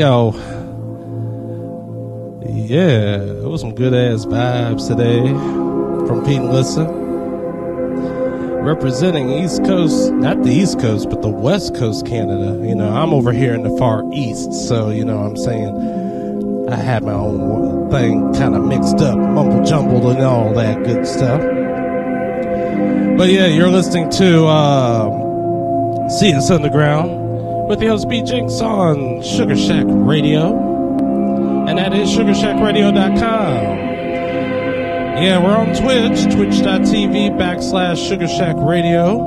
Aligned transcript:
Y'all. 0.00 0.34
Yeah, 2.42 3.20
it 3.20 3.44
was 3.44 3.60
some 3.60 3.74
good 3.74 3.92
ass 3.92 4.24
vibes 4.24 4.88
today 4.88 5.28
from 6.06 6.24
Pete 6.24 6.38
and 6.38 6.50
Lissa. 6.50 6.86
Representing 8.62 9.28
East 9.30 9.62
Coast, 9.62 10.10
not 10.12 10.42
the 10.42 10.52
East 10.52 10.80
Coast, 10.80 11.10
but 11.10 11.20
the 11.20 11.28
West 11.28 11.74
Coast 11.74 12.06
Canada. 12.06 12.66
You 12.66 12.74
know, 12.74 12.88
I'm 12.88 13.12
over 13.12 13.30
here 13.30 13.52
in 13.52 13.62
the 13.62 13.76
far 13.76 14.02
East, 14.10 14.54
so, 14.54 14.88
you 14.88 15.04
know 15.04 15.18
I'm 15.18 15.36
saying? 15.36 16.70
I 16.70 16.76
had 16.76 17.04
my 17.04 17.12
own 17.12 17.90
thing 17.90 18.32
kind 18.32 18.56
of 18.56 18.64
mixed 18.64 19.00
up, 19.00 19.18
mumble 19.18 19.62
jumbled, 19.66 20.06
and 20.06 20.24
all 20.24 20.54
that 20.54 20.82
good 20.82 21.06
stuff. 21.06 21.42
But 23.18 23.28
yeah, 23.28 23.48
you're 23.48 23.68
listening 23.68 24.08
to 24.12 24.46
uh, 24.46 26.08
CS 26.08 26.50
Underground 26.50 27.19
with 27.70 27.78
the 27.78 27.86
host 27.86 28.08
B 28.08 28.20
Jinx 28.20 28.60
on 28.60 29.22
Sugar 29.22 29.56
Shack 29.56 29.84
Radio. 29.86 30.48
And 31.68 31.78
that 31.78 31.94
is 31.94 32.08
sugarshackradio.com. 32.08 33.62
Yeah, 35.22 35.38
we're 35.38 35.56
on 35.56 35.68
Twitch, 35.68 36.34
twitch.tv 36.34 37.38
backslash 37.38 38.08
Sugar 38.08 38.26
Shack 38.26 38.56
Radio. 38.58 39.20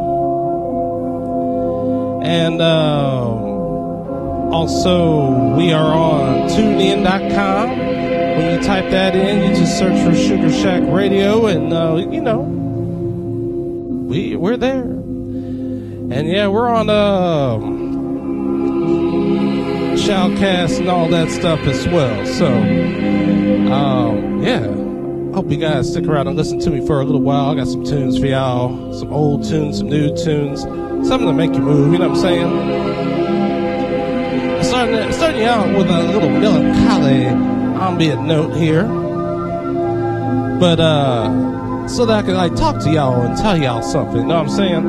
And 2.22 2.62
um, 2.62 3.38
also, 4.54 5.56
we 5.56 5.72
are 5.72 5.94
on 5.94 6.50
tunein.com. 6.50 7.70
When 7.70 8.60
you 8.60 8.62
type 8.62 8.90
that 8.90 9.16
in, 9.16 9.52
you 9.52 9.56
just 9.56 9.80
search 9.80 9.98
for 10.04 10.14
Sugar 10.14 10.52
Shack 10.52 10.84
Radio, 10.88 11.46
and 11.46 11.72
uh, 11.72 11.96
you 11.96 12.20
know, 12.20 12.42
we 14.10 14.36
we're 14.36 14.58
there. 14.58 14.82
And 14.82 16.28
yeah, 16.28 16.48
we're 16.48 16.68
on 16.68 16.90
um, 16.90 17.73
Shoutcast 20.04 20.80
and 20.80 20.90
all 20.90 21.08
that 21.08 21.32
stuff 21.32 21.62
as 21.62 21.88
well. 21.88 22.26
So, 22.26 22.48
um, 23.72 24.44
yeah, 24.44 24.68
hope 25.34 25.50
you 25.50 25.56
guys 25.56 25.90
stick 25.90 26.06
around 26.06 26.28
and 26.28 26.36
listen 26.36 26.60
to 26.60 26.70
me 26.70 26.86
for 26.86 27.00
a 27.00 27.06
little 27.06 27.22
while. 27.22 27.52
I 27.52 27.56
got 27.56 27.70
some 27.70 27.86
tunes 27.86 28.20
for 28.20 28.26
y'all, 28.26 28.94
some 29.00 29.14
old 29.14 29.46
tunes, 29.46 29.78
some 29.78 29.88
new 29.88 30.14
tunes, 30.14 30.64
something 31.08 31.26
to 31.28 31.32
make 31.32 31.54
you 31.54 31.62
move. 31.62 31.94
You 31.94 32.00
know 32.00 32.10
what 32.10 32.18
I'm 32.18 32.22
saying? 32.22 32.50
Starting 34.62 35.14
starting 35.14 35.42
you 35.42 35.48
out 35.48 35.74
with 35.74 35.90
a 35.90 36.04
little 36.04 36.30
melancholy 36.30 37.24
ambient 37.24 38.24
note 38.24 38.58
here, 38.58 38.84
but 40.60 40.82
uh, 40.82 41.88
so 41.88 42.06
that 42.06 42.18
I 42.18 42.22
can 42.24 42.36
like 42.36 42.56
talk 42.56 42.82
to 42.84 42.92
y'all 42.92 43.22
and 43.22 43.38
tell 43.38 43.56
y'all 43.56 43.82
something. 43.82 44.18
You 44.18 44.26
know 44.26 44.44
what 44.44 44.50
I'm 44.50 44.50
saying? 44.50 44.84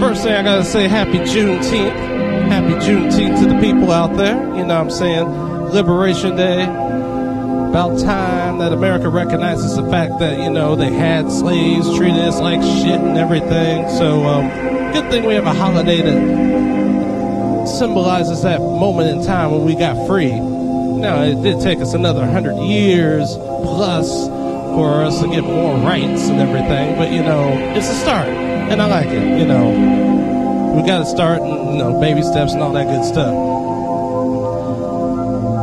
First 0.00 0.24
thing 0.24 0.34
I 0.34 0.42
gotta 0.42 0.64
say, 0.64 0.88
Happy 0.88 1.18
Juneteenth. 1.18 2.05
Happy 2.48 2.74
Juneteenth 2.74 3.42
to 3.42 3.48
the 3.48 3.60
people 3.60 3.90
out 3.90 4.16
there. 4.16 4.36
You 4.36 4.64
know 4.64 4.76
what 4.76 4.84
I'm 4.84 4.90
saying? 4.90 5.28
Liberation 5.72 6.36
Day. 6.36 6.62
About 6.62 7.98
time 7.98 8.58
that 8.58 8.72
America 8.72 9.08
recognizes 9.08 9.76
the 9.76 9.82
fact 9.90 10.18
that, 10.20 10.38
you 10.38 10.48
know, 10.48 10.76
they 10.76 10.90
had 10.90 11.30
slaves, 11.30 11.94
treated 11.96 12.20
us 12.20 12.40
like 12.40 12.62
shit 12.62 13.00
and 13.00 13.18
everything. 13.18 13.88
So, 13.98 14.24
um, 14.24 14.92
good 14.92 15.10
thing 15.10 15.24
we 15.24 15.34
have 15.34 15.44
a 15.44 15.52
holiday 15.52 16.00
that 16.00 17.66
symbolizes 17.66 18.42
that 18.42 18.60
moment 18.60 19.10
in 19.10 19.26
time 19.26 19.50
when 19.50 19.64
we 19.64 19.74
got 19.74 20.06
free. 20.06 20.30
Now, 20.30 21.22
it 21.22 21.42
did 21.42 21.60
take 21.60 21.80
us 21.80 21.92
another 21.92 22.24
hundred 22.24 22.56
years 22.62 23.34
plus 23.36 24.26
for 24.28 25.02
us 25.02 25.20
to 25.20 25.28
get 25.28 25.42
more 25.42 25.76
rights 25.80 26.28
and 26.28 26.40
everything, 26.40 26.96
but, 26.96 27.10
you 27.10 27.22
know, 27.22 27.48
it's 27.76 27.88
a 27.88 27.94
start. 27.94 28.28
And 28.28 28.80
I 28.80 28.86
like 28.86 29.08
it, 29.08 29.38
you 29.38 29.46
know 29.46 30.05
we 30.76 30.82
got 30.82 30.98
to 30.98 31.06
start, 31.06 31.40
you 31.40 31.78
know, 31.78 31.98
baby 31.98 32.20
steps 32.20 32.52
and 32.52 32.62
all 32.62 32.72
that 32.74 32.84
good 32.84 33.02
stuff. 33.02 33.34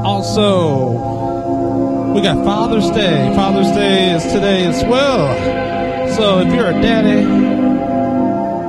Also, 0.03 0.87
we 2.13 2.21
got 2.21 2.43
Father's 2.43 2.89
Day. 2.89 3.31
Father's 3.35 3.69
Day 3.75 4.15
is 4.15 4.23
today 4.23 4.65
as 4.65 4.83
well. 4.85 6.15
So 6.15 6.39
if 6.39 6.47
you're 6.47 6.67
a 6.67 6.81
daddy, 6.81 7.21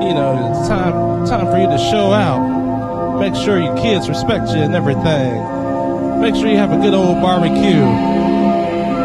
you 0.07 0.13
know, 0.13 0.53
it's 0.53 0.69
time 0.69 1.27
time 1.27 1.47
for 1.47 1.59
you 1.59 1.67
to 1.67 1.79
show 1.79 2.13
out. 2.13 3.19
Make 3.19 3.35
sure 3.35 3.59
your 3.59 3.77
kids 3.79 4.11
respect 4.11 4.51
you 4.51 4.59
and 4.59 4.75
everything. 4.75 6.21
Make 6.21 6.35
sure 6.35 6.49
you 6.49 6.59
have 6.59 6.73
a 6.73 6.77
good 6.77 6.93
old 6.93 7.23
barbecue. 7.23 7.85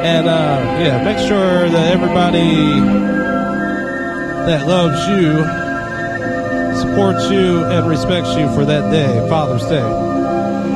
And 0.03 0.27
uh, 0.27 0.83
yeah, 0.83 1.03
make 1.05 1.19
sure 1.25 1.69
that 1.69 1.93
everybody 1.93 2.79
that 4.45 4.67
loves 4.67 5.07
you 5.07 5.58
supports 6.99 7.31
you 7.31 7.63
and 7.63 7.87
respects 7.87 8.35
you 8.35 8.53
for 8.53 8.65
that 8.65 8.91
day, 8.91 9.25
Father's 9.29 9.65
Day. 9.67 9.81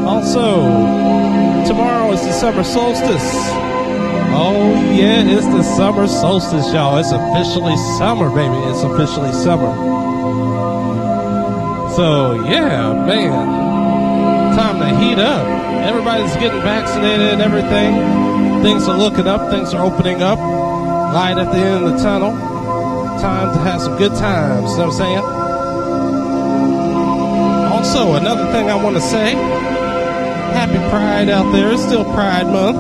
Also, 0.08 0.64
tomorrow 1.68 2.14
is 2.14 2.22
the 2.22 2.32
summer 2.32 2.64
solstice. 2.64 3.30
Oh, 4.32 4.74
yeah, 4.94 5.22
it's 5.22 5.46
the 5.48 5.64
summer 5.64 6.08
solstice, 6.08 6.72
y'all. 6.72 6.98
It's 6.98 7.12
officially 7.12 7.76
summer, 7.98 8.30
baby. 8.30 8.56
It's 8.72 8.84
officially 8.84 9.34
summer. 9.34 9.76
So, 11.92 12.42
yeah, 12.46 12.94
man, 12.94 14.56
time 14.56 14.80
to 14.80 14.98
heat 14.98 15.20
up. 15.20 15.46
Everybody's 15.86 16.34
getting 16.38 16.62
vaccinated 16.62 17.34
and 17.34 17.42
everything. 17.42 18.64
Things 18.64 18.88
are 18.88 18.98
looking 18.98 19.28
up, 19.28 19.52
things 19.52 19.74
are 19.74 19.86
opening 19.86 20.22
up. 20.22 20.40
Light 20.40 21.38
at 21.38 21.52
the 21.52 21.58
end 21.58 21.84
of 21.84 21.92
the 21.92 21.98
tunnel. 21.98 22.32
Time 23.20 23.54
to 23.54 23.60
have 23.60 23.82
some 23.82 23.98
good 23.98 24.14
times, 24.14 24.72
you 24.72 24.78
know 24.78 24.88
what 24.88 25.02
I'm 25.02 25.24
saying? 25.24 25.33
Also, 27.84 28.14
another 28.14 28.50
thing 28.54 28.70
I 28.70 28.82
want 28.82 28.96
to 28.96 29.02
say, 29.02 29.34
happy 29.34 30.78
Pride 30.90 31.30
out 31.30 31.52
there. 31.52 31.74
It's 31.74 31.84
still 31.84 32.06
Pride 32.06 32.46
Month 32.46 32.78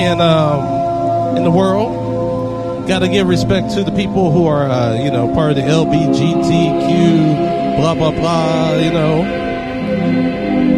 in 0.00 0.20
um, 0.20 1.36
in 1.36 1.44
the 1.44 1.50
world. 1.50 2.88
Got 2.88 2.98
to 2.98 3.08
give 3.08 3.28
respect 3.28 3.70
to 3.74 3.84
the 3.84 3.92
people 3.92 4.32
who 4.32 4.48
are, 4.48 4.68
uh, 4.68 4.94
you 4.94 5.12
know, 5.12 5.32
part 5.32 5.50
of 5.50 5.56
the 5.58 5.62
LBGTQ, 5.62 7.76
blah 7.76 7.94
blah 7.94 8.10
blah. 8.10 8.74
You 8.74 8.90
know, 8.90 9.22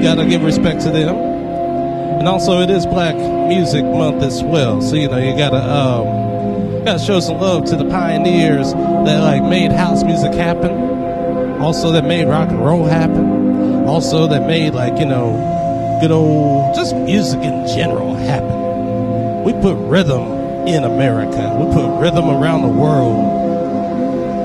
got 0.03 0.17
to 0.17 0.27
give 0.27 0.43
respect 0.43 0.83
to 0.83 0.91
them. 0.91 1.17
And 1.17 2.29
also, 2.29 2.61
it 2.61 2.69
is 2.69 2.85
Black 2.85 3.17
Music 3.49 3.83
Month 3.83 4.23
as 4.23 4.45
well. 4.45 4.83
So 4.83 4.95
you 4.95 5.09
know, 5.09 5.17
you 5.17 5.35
gotta 5.39 5.57
um, 5.57 6.85
gotta 6.85 6.99
show 6.99 7.19
some 7.19 7.41
love 7.41 7.65
to 7.71 7.77
the 7.77 7.89
pioneers 7.89 8.75
that 8.75 9.23
like 9.23 9.43
made 9.43 9.73
house 9.73 10.05
music 10.05 10.35
happen 10.35 10.82
also 11.63 11.93
that 11.93 12.05
made 12.05 12.27
rock 12.27 12.49
and 12.49 12.65
roll 12.65 12.85
happen, 12.85 13.87
also 13.87 14.27
that 14.27 14.47
made 14.47 14.75
like 14.75 14.99
you 14.99 15.07
know, 15.07 15.99
good 16.01 16.11
old 16.11 16.75
just 16.75 16.95
music 16.97 17.41
in 17.41 17.67
general 17.69 18.15
happen. 18.15 19.45
We 19.45 19.53
put 19.55 19.77
rhythm 19.89 20.43
in 20.67 20.85
America. 20.85 21.57
We 21.59 21.73
put 21.73 22.01
rhythm 22.01 22.29
around 22.29 22.63
the 22.63 22.69
world. 22.69 23.41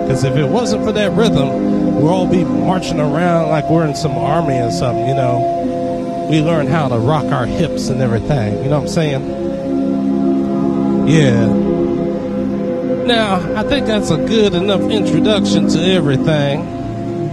Because 0.08 0.24
if 0.24 0.36
it 0.36 0.48
wasn't 0.48 0.84
for 0.84 0.92
that 0.94 1.12
rhythm, 1.12 1.96
we'll 1.96 2.10
all 2.10 2.28
be 2.28 2.44
marching 2.44 3.00
around 3.00 3.50
like 3.50 3.70
we're 3.70 3.86
in 3.86 3.96
some 3.96 4.14
army 4.14 4.58
or 4.58 4.72
something, 4.72 5.08
you 5.08 5.14
know. 5.14 6.28
We 6.32 6.42
learn 6.42 6.68
how 6.68 6.88
to 6.88 6.98
rock 6.98 7.26
our 7.26 7.46
hips 7.46 7.90
and 7.90 8.02
everything, 8.02 8.64
you 8.64 8.70
know 8.70 8.80
what 8.80 8.90
I'm 8.90 8.94
saying? 8.94 9.28
Yeah. 11.08 11.48
Now, 13.06 13.58
I 13.58 13.64
think 13.64 13.86
that's 13.86 14.10
a 14.10 14.18
good 14.18 14.54
enough 14.54 14.82
introduction 14.82 15.68
to 15.70 15.80
everything. 15.80 16.77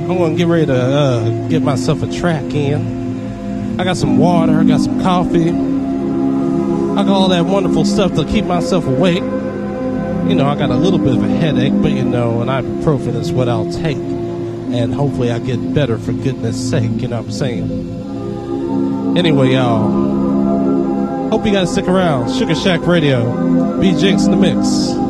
I'm 0.05 0.19
gonna 0.19 0.35
get 0.35 0.49
ready 0.49 0.67
to 0.67 0.75
uh, 0.75 1.49
get 1.49 1.63
myself 1.63 2.03
a 2.03 2.07
track 2.13 2.45
in. 2.53 3.81
I 3.81 3.85
got 3.85 3.97
some 3.97 4.19
water, 4.19 4.53
I 4.61 4.65
got 4.65 4.81
some 4.81 5.01
coffee, 5.01 5.49
I 5.49 7.03
got 7.05 7.09
all 7.09 7.29
that 7.31 7.47
wonderful 7.47 7.87
stuff 7.87 8.15
to 8.17 8.25
keep 8.27 8.45
myself 8.45 8.87
awake. 8.87 9.23
You 9.23 10.35
know, 10.35 10.47
I 10.47 10.57
got 10.57 10.69
a 10.69 10.77
little 10.77 10.99
bit 10.99 11.17
of 11.17 11.25
a 11.25 11.29
headache, 11.29 11.73
but 11.81 11.93
you 11.93 12.05
know, 12.05 12.43
an 12.43 12.49
ibuprofen 12.49 13.15
is 13.17 13.33
what 13.33 13.49
I'll 13.49 13.73
take. 13.73 13.97
And 13.97 14.93
hopefully 14.93 15.31
I 15.31 15.39
get 15.39 15.73
better 15.73 15.97
for 15.97 16.13
goodness 16.13 16.71
sake, 16.71 17.01
you 17.01 17.09
know 17.09 17.23
what 17.23 17.27
I'm 17.27 17.33
saying? 17.33 19.17
Anyway, 19.17 19.53
y'all, 19.53 21.31
hope 21.31 21.47
you 21.47 21.53
guys 21.53 21.73
stick 21.73 21.89
around. 21.89 22.31
Sugar 22.31 22.55
Shack 22.55 22.87
Radio, 22.87 23.81
B 23.81 23.99
Jinx 23.99 24.25
in 24.25 24.33
the 24.33 24.37
mix. 24.37 25.04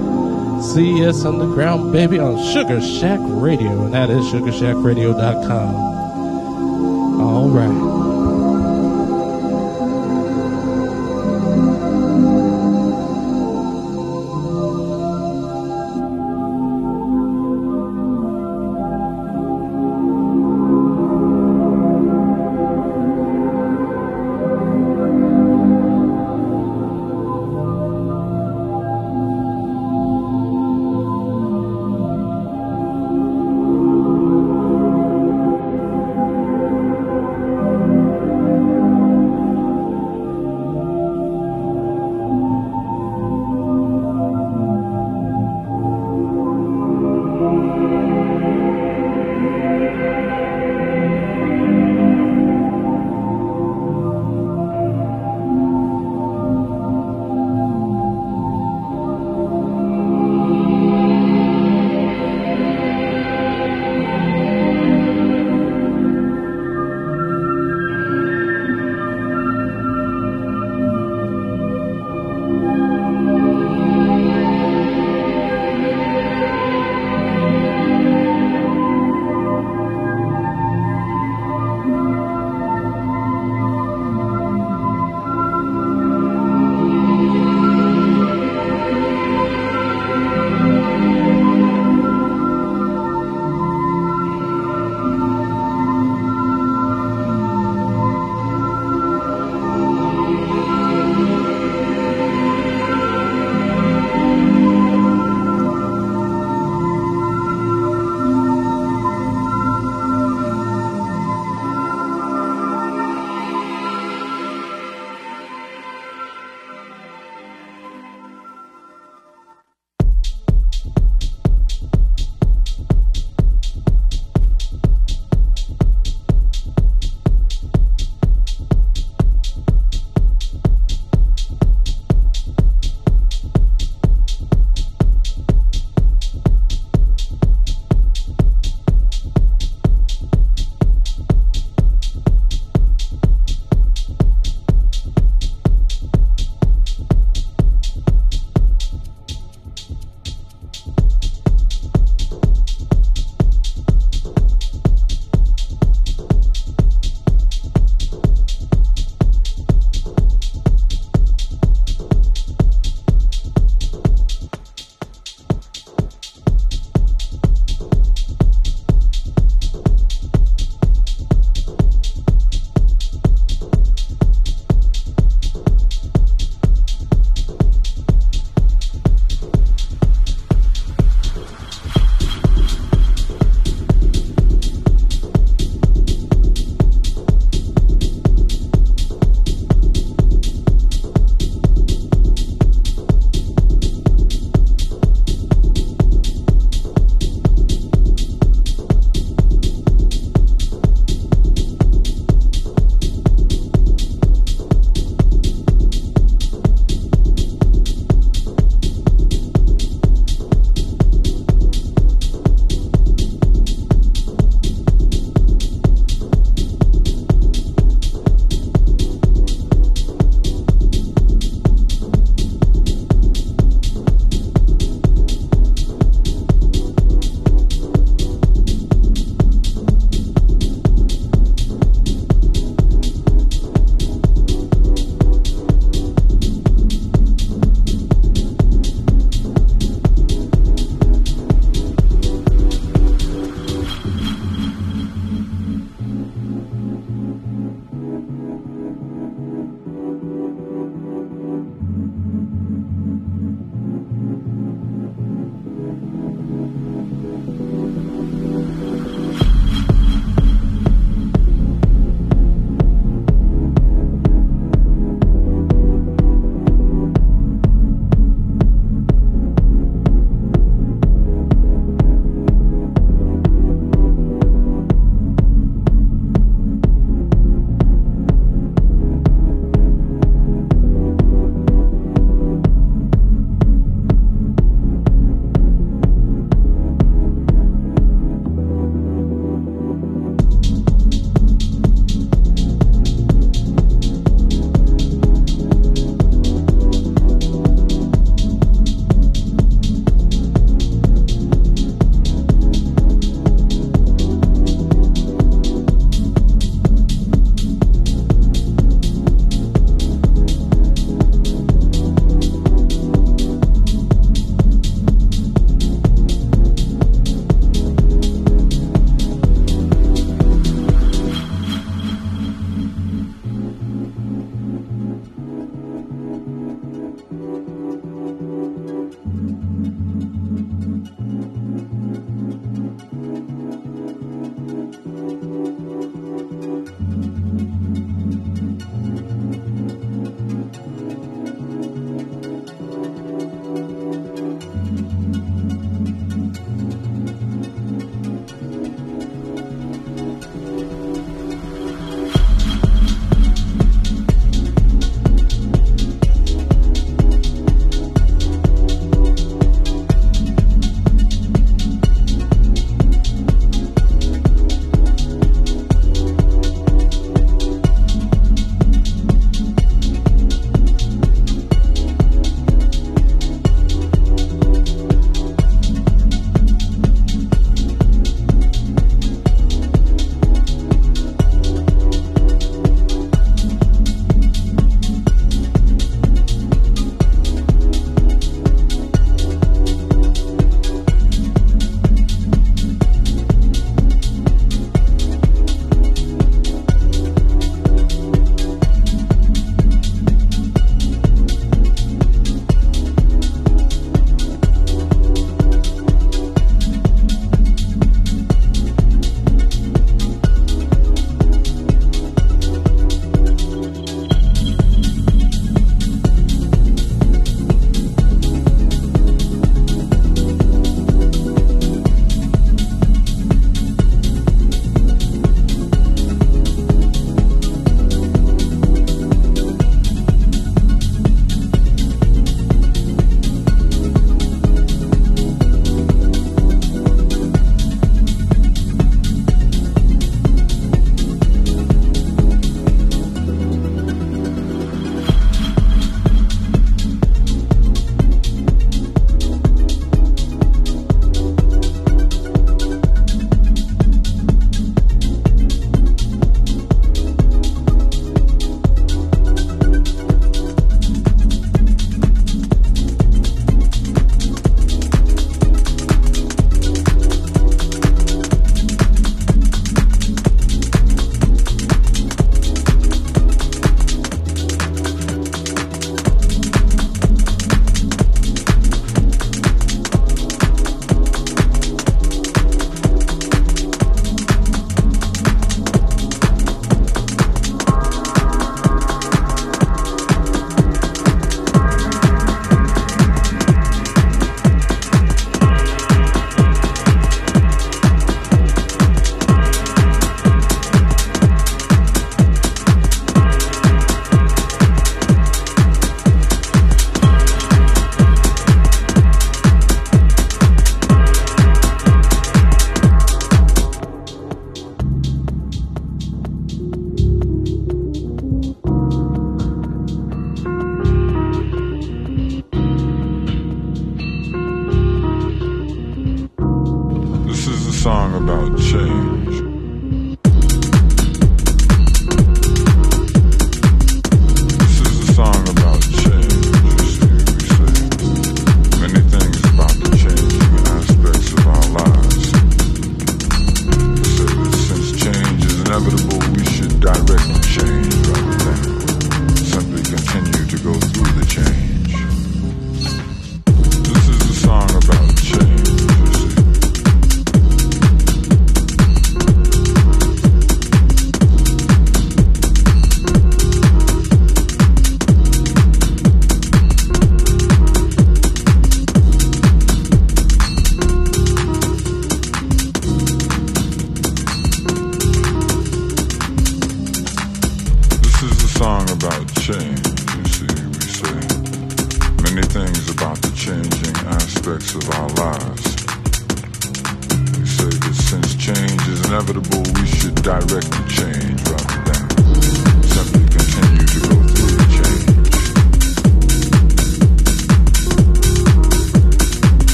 CS 0.72 1.24
Underground, 1.24 1.92
baby, 1.92 2.18
on 2.18 2.42
Sugar 2.52 2.80
Shack 2.80 3.20
Radio, 3.22 3.84
and 3.84 3.92
that 3.92 4.08
is 4.10 4.24
sugarshackradio.com. 4.26 5.74
All 7.20 7.48
right. 7.50 8.03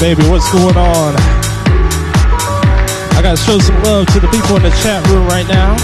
Baby, 0.00 0.24
what's 0.32 0.48
going 0.48 0.80
on? 0.80 1.12
I 3.12 3.20
gotta 3.20 3.36
show 3.36 3.60
some 3.60 3.76
love 3.84 4.08
to 4.16 4.18
the 4.18 4.32
people 4.32 4.56
in 4.56 4.64
the 4.64 4.72
chat 4.80 5.04
room 5.12 5.28
right 5.28 5.44
now. 5.44 5.76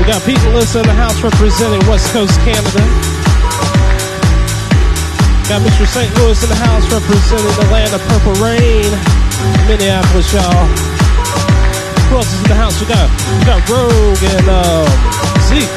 We 0.00 0.08
got 0.08 0.24
people 0.24 0.56
listening 0.56 0.88
in 0.88 0.96
the 0.96 0.96
house 0.96 1.20
representing 1.20 1.84
West 1.84 2.08
Coast 2.16 2.32
Canada. 2.48 2.80
Got 5.52 5.60
Mr. 5.68 5.84
St. 5.84 6.08
Louis 6.16 6.40
in 6.40 6.48
the 6.48 6.56
house 6.56 6.88
representing 6.88 7.52
the 7.60 7.68
land 7.68 7.92
of 7.92 8.00
purple 8.08 8.32
rain, 8.40 8.88
Minneapolis, 9.68 10.32
y'all. 10.32 10.64
Who 12.08 12.24
else 12.24 12.32
is 12.32 12.40
in 12.40 12.48
the 12.48 12.56
house? 12.56 12.80
We 12.80 12.88
got 12.88 13.04
we 13.36 13.44
got 13.44 13.60
Rogue 13.68 14.24
and 14.32 14.48
um, 14.48 14.88
Zeke 15.44 15.68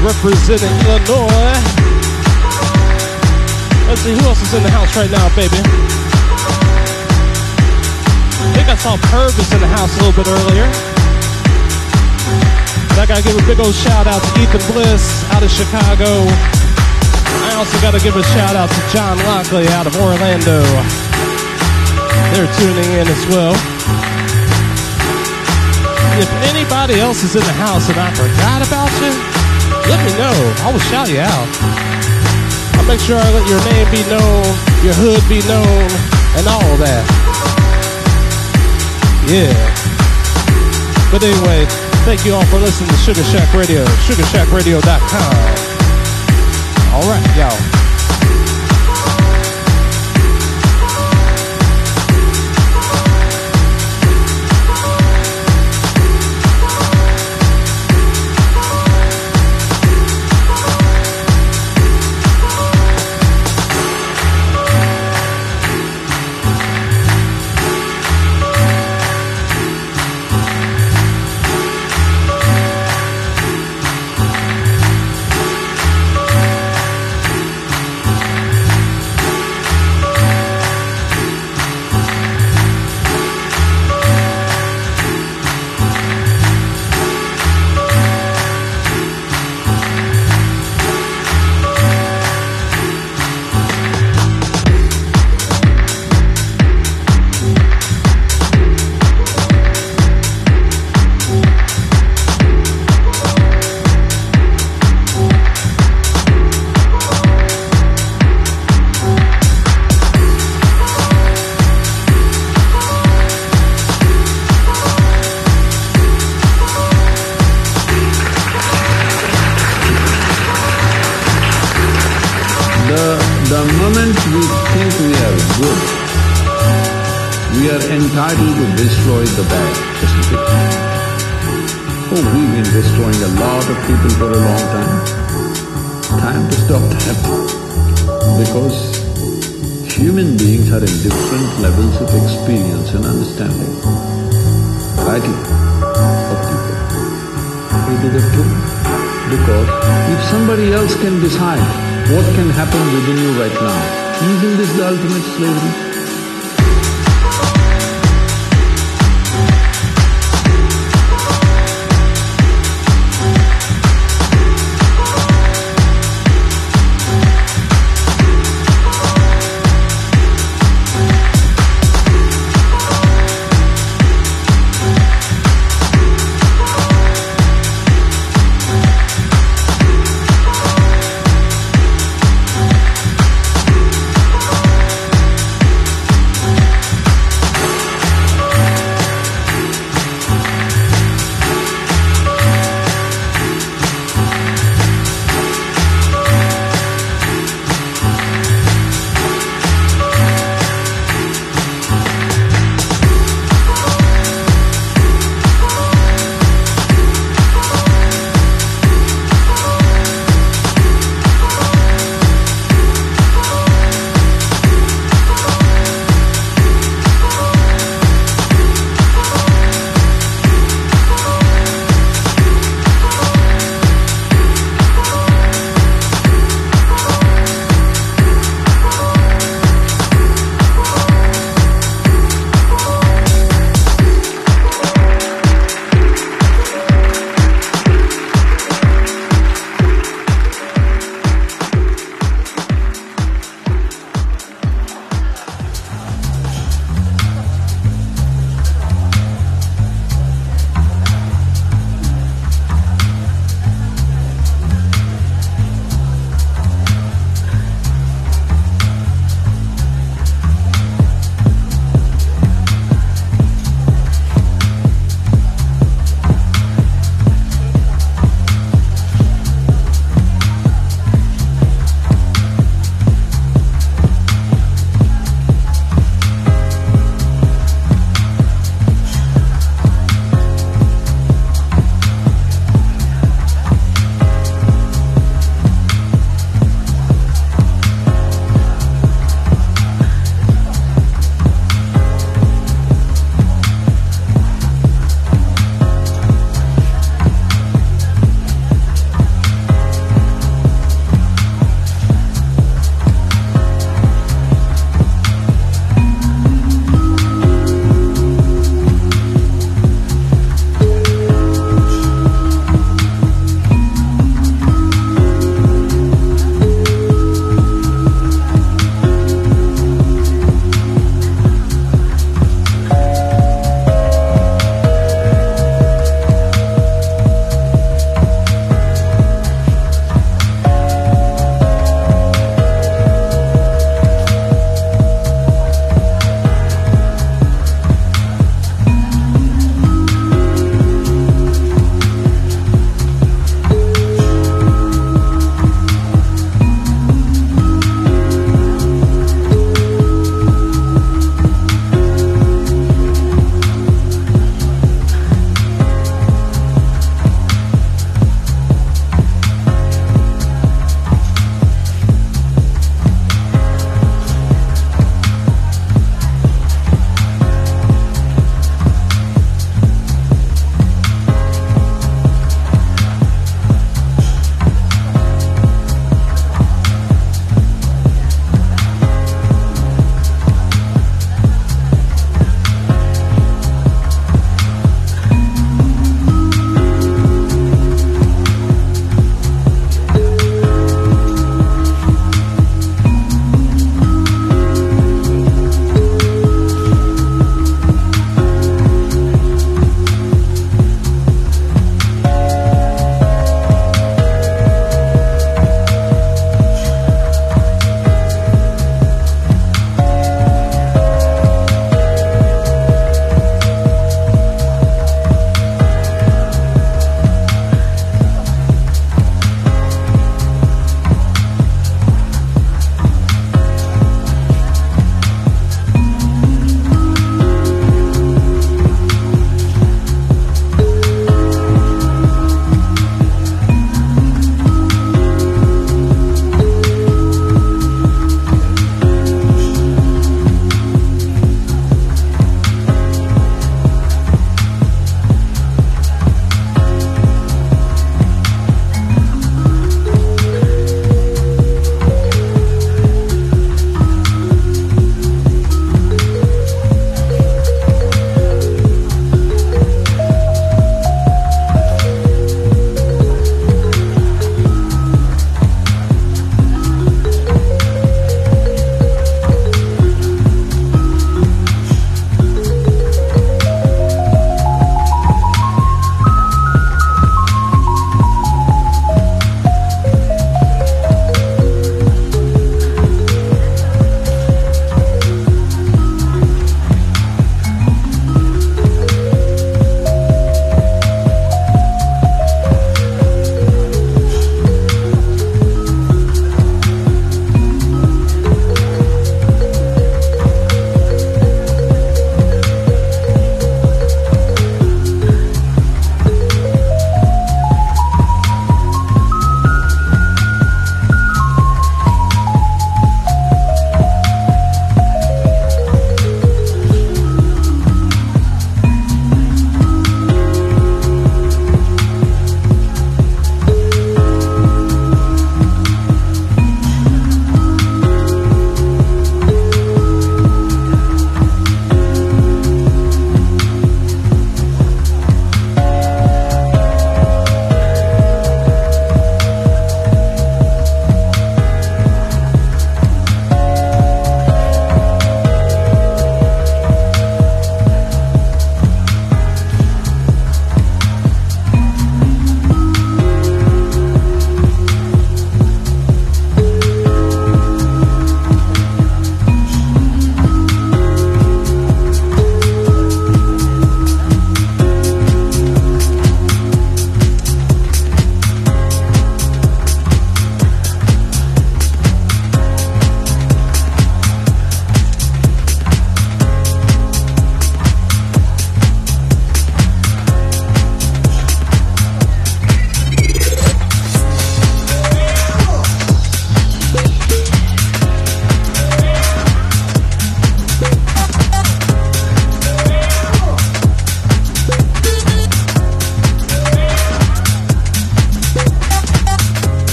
representing 0.00 0.72
Illinois. 0.88 1.75
Let's 3.86 4.02
see 4.02 4.18
who 4.18 4.22
else 4.26 4.42
is 4.42 4.52
in 4.52 4.62
the 4.66 4.70
house 4.70 4.90
right 4.98 5.10
now, 5.10 5.30
baby. 5.38 5.62
I 8.42 8.50
think 8.58 8.66
I 8.66 8.74
saw 8.74 8.98
Purvis 9.14 9.46
in 9.54 9.60
the 9.62 9.70
house 9.70 9.94
a 9.94 10.02
little 10.02 10.18
bit 10.18 10.26
earlier. 10.26 10.66
I 12.98 13.06
gotta 13.06 13.22
give 13.22 13.38
a 13.38 13.46
big 13.46 13.60
old 13.60 13.74
shout 13.74 14.10
out 14.10 14.18
to 14.18 14.30
Ethan 14.42 14.64
Bliss 14.74 15.22
out 15.30 15.42
of 15.42 15.50
Chicago. 15.54 16.26
I 17.46 17.54
also 17.54 17.78
gotta 17.78 18.02
give 18.02 18.16
a 18.16 18.24
shout 18.34 18.56
out 18.56 18.66
to 18.66 18.80
John 18.90 19.22
Lockley 19.22 19.68
out 19.68 19.86
of 19.86 19.94
Orlando. 20.02 20.66
They're 22.34 22.50
tuning 22.58 22.90
in 22.98 23.06
as 23.06 23.22
well. 23.30 23.54
If 26.18 26.30
anybody 26.50 26.98
else 26.98 27.22
is 27.22 27.36
in 27.36 27.44
the 27.46 27.54
house 27.54 27.88
and 27.88 27.98
I 28.00 28.10
forgot 28.10 28.66
about 28.66 28.90
you, 28.98 29.14
let 29.86 30.02
me 30.02 30.12
know. 30.18 30.34
I 30.66 30.72
will 30.72 30.82
shout 30.90 31.08
you 31.08 31.20
out. 31.20 31.95
I'll 32.76 32.86
make 32.86 33.00
sure 33.00 33.18
I 33.18 33.28
let 33.32 33.48
your 33.48 33.60
name 33.72 33.88
be 33.90 34.02
known, 34.08 34.44
your 34.84 34.94
hood 34.94 35.22
be 35.28 35.40
known, 35.48 35.88
and 36.36 36.44
all 36.46 36.76
that. 36.78 37.04
Yeah. 39.26 39.56
But 41.10 41.22
anyway, 41.22 41.66
Thank 42.06 42.24
you 42.24 42.34
all 42.36 42.44
for 42.46 42.60
listening 42.60 42.88
to 42.90 42.96
Sugar 42.98 43.24
Shack 43.24 43.52
Radio, 43.52 43.84
sugarshackradio.com. 44.06 45.34
All 46.94 47.02
right, 47.10 47.36
y'all. 47.36 47.45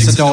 Four 0.00 0.14
26 0.14 0.31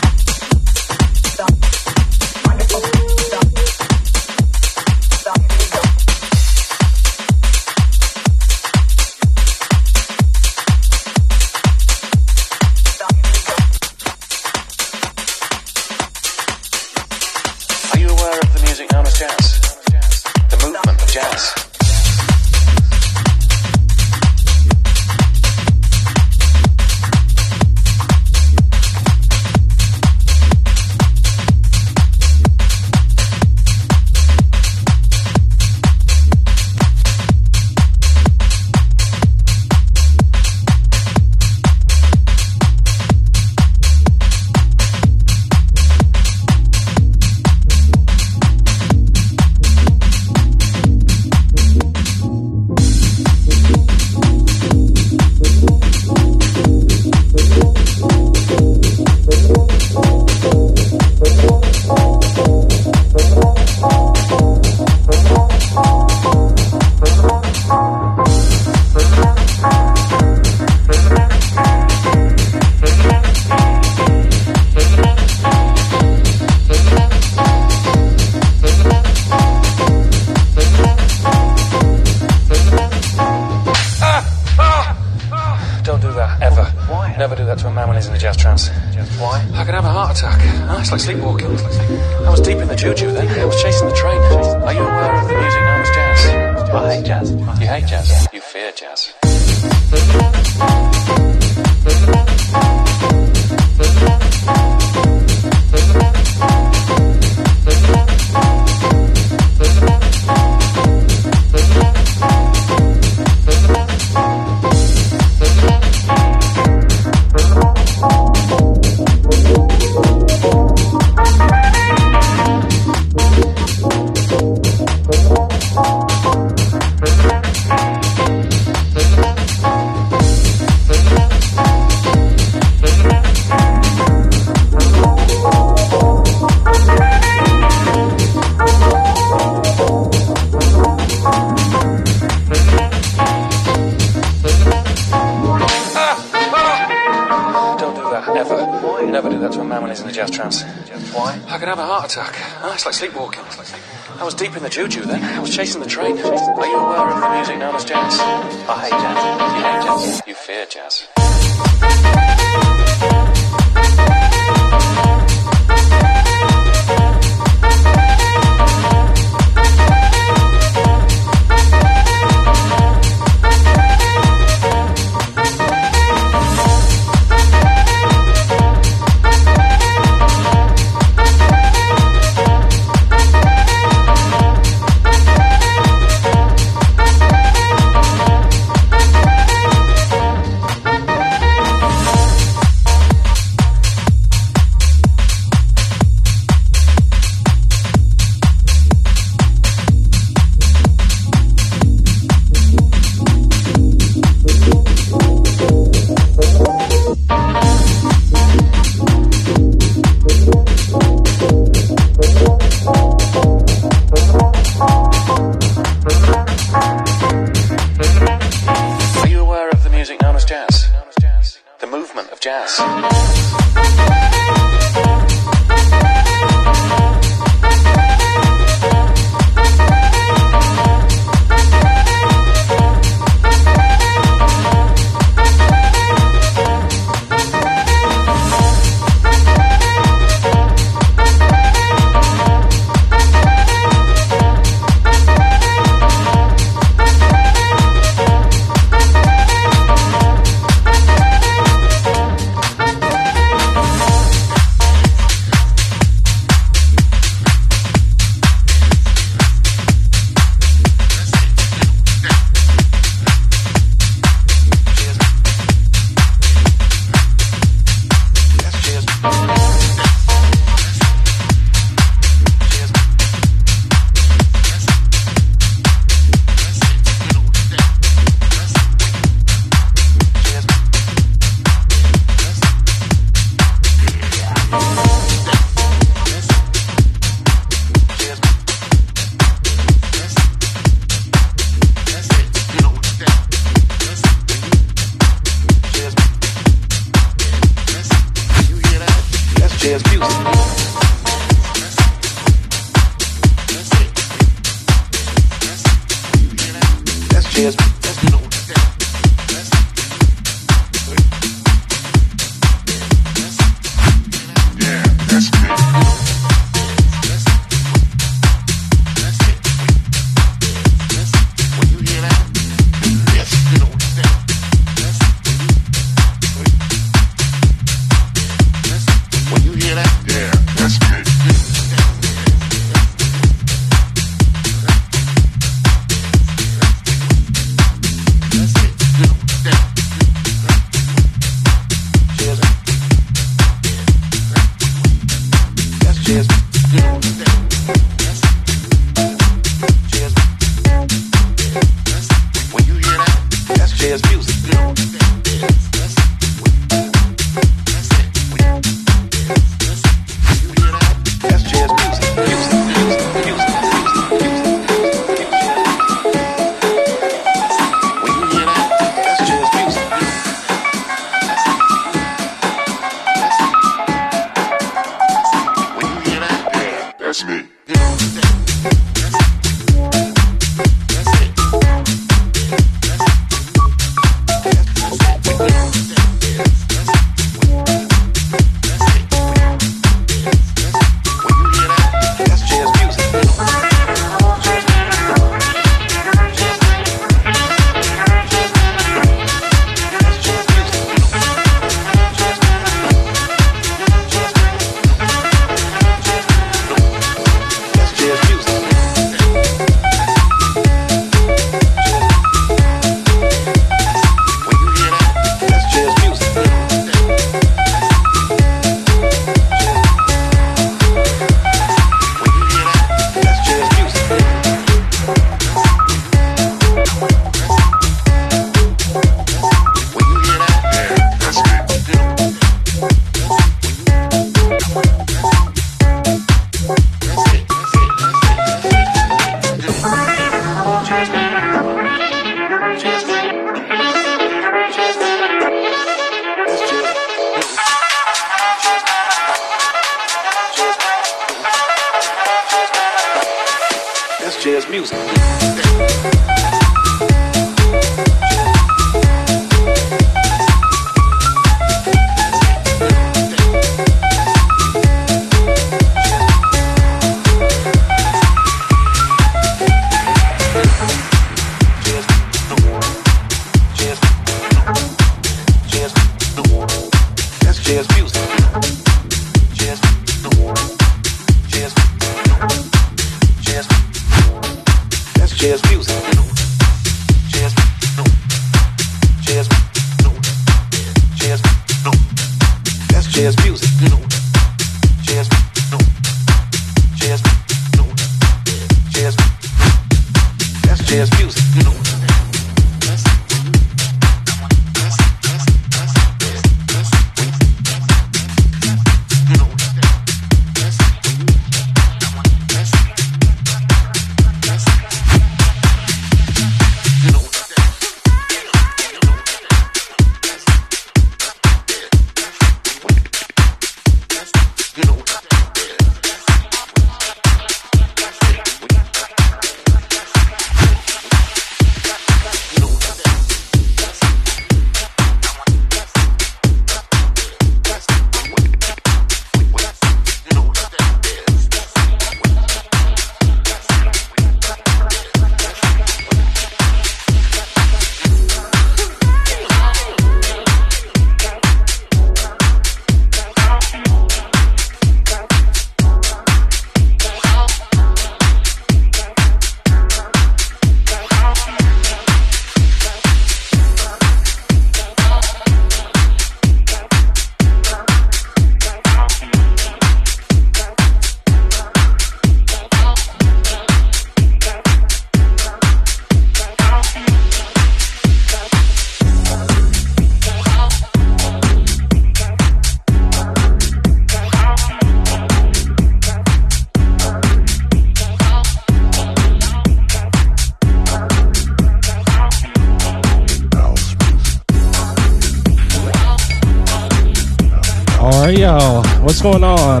What's 599.40 599.56
going 599.56 599.64
on? 599.64 600.00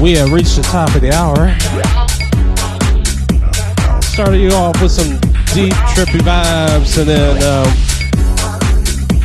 We 0.00 0.12
have 0.12 0.32
reached 0.32 0.56
the 0.56 0.62
top 0.62 0.94
of 0.94 1.02
the 1.02 1.12
hour. 1.12 1.52
Started 4.00 4.38
you 4.38 4.52
off 4.52 4.80
with 4.80 4.90
some 4.90 5.20
deep, 5.52 5.74
trippy 5.92 6.20
vibes 6.20 6.96
and 6.96 7.06
then 7.06 7.36
um, 7.44 7.68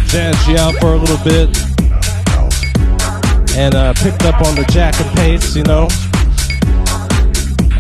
jazzed 0.08 0.46
you 0.46 0.58
out 0.58 0.76
for 0.82 0.96
a 0.96 0.98
little 0.98 1.24
bit. 1.24 1.58
And 3.56 3.76
uh, 3.76 3.94
picked 3.94 4.24
up 4.24 4.42
on 4.42 4.56
the 4.56 4.66
jack 4.70 5.00
and 5.00 5.10
pace, 5.16 5.56
you 5.56 5.64
know. 5.64 5.88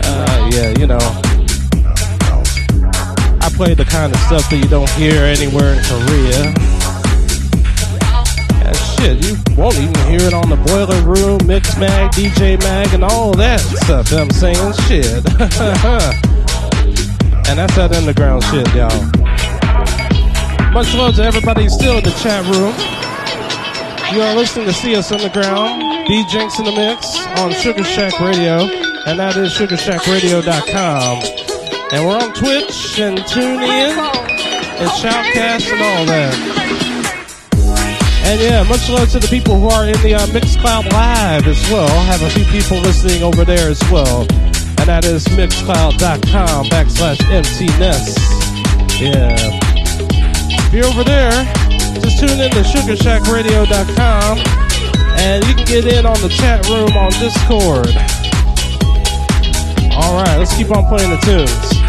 Uh, 0.01 0.49
yeah, 0.53 0.69
you 0.79 0.87
know. 0.87 0.99
I 3.41 3.51
play 3.53 3.73
the 3.73 3.83
kind 3.83 4.13
of 4.13 4.19
stuff 4.21 4.49
that 4.49 4.57
you 4.63 4.69
don't 4.69 4.89
hear 4.91 5.25
anywhere 5.25 5.73
in 5.73 5.83
Korea. 5.83 6.70
Shit, 9.01 9.17
you 9.25 9.33
won't 9.57 9.73
even 9.79 9.97
hear 10.11 10.21
it 10.21 10.31
on 10.31 10.47
the 10.47 10.57
Boiler 10.57 11.01
Room, 11.01 11.39
Mix 11.47 11.75
Mag, 11.75 12.11
DJ 12.11 12.59
Mag, 12.59 12.93
and 12.93 13.03
all 13.03 13.33
that 13.33 13.59
stuff 13.59 14.13
I'm 14.13 14.29
saying. 14.29 14.73
Shit. 14.85 15.25
and 17.49 17.57
that's 17.57 17.75
that 17.77 17.97
underground 17.97 18.43
shit, 18.43 18.69
y'all. 18.77 18.93
Much 20.71 20.93
love 20.93 21.15
to 21.15 21.23
everybody 21.23 21.67
still 21.67 21.97
in 21.97 22.03
the 22.03 22.11
chat 22.21 22.45
room. 22.45 22.75
You 24.13 24.21
are 24.21 24.35
listening 24.35 24.67
to 24.67 24.73
CS 24.73 25.11
Underground, 25.11 25.81
B.Jinx 26.07 26.59
in 26.59 26.65
the 26.65 26.71
Mix 26.71 27.25
on 27.39 27.53
Sugar 27.53 27.83
Shack 27.83 28.19
Radio, 28.19 28.69
and 29.09 29.17
that 29.17 29.35
is 29.35 29.51
sugarshackradio.com. 29.53 31.23
And 31.91 32.05
we're 32.05 32.19
on 32.21 32.31
Twitch 32.35 32.99
and 32.99 33.17
TuneIn 33.17 33.97
and 33.97 34.91
Shoutcast 34.91 35.71
and 35.73 35.81
all 35.81 36.05
that. 36.05 36.60
And 38.31 38.39
yeah, 38.39 38.63
much 38.63 38.87
love 38.87 39.11
to 39.11 39.19
the 39.19 39.27
people 39.27 39.59
who 39.59 39.67
are 39.67 39.83
in 39.83 39.99
the 40.03 40.15
uh, 40.15 40.25
Mixcloud 40.27 40.89
Live 40.93 41.45
as 41.47 41.61
well. 41.69 41.83
I 41.83 42.03
have 42.15 42.21
a 42.21 42.29
few 42.29 42.45
people 42.45 42.77
listening 42.79 43.23
over 43.23 43.43
there 43.43 43.67
as 43.67 43.81
well. 43.91 44.21
And 44.79 44.87
that 44.87 45.03
is 45.03 45.25
mixcloud.com 45.35 46.67
backslash 46.67 47.19
MTNess. 47.27 48.15
Yeah. 49.03 49.35
If 50.63 50.73
you're 50.73 50.85
over 50.85 51.03
there, 51.03 51.43
just 51.99 52.23
tune 52.23 52.39
in 52.39 52.49
to 52.51 52.63
sugarshackradio.com 52.63 54.37
and 55.19 55.43
you 55.43 55.53
can 55.53 55.65
get 55.65 55.85
in 55.91 56.05
on 56.05 56.15
the 56.21 56.29
chat 56.29 56.65
room 56.69 56.95
on 56.95 57.11
Discord. 57.19 57.91
All 59.99 60.15
right, 60.23 60.37
let's 60.37 60.55
keep 60.55 60.71
on 60.71 60.85
playing 60.87 61.11
the 61.11 61.19
tunes. 61.27 61.80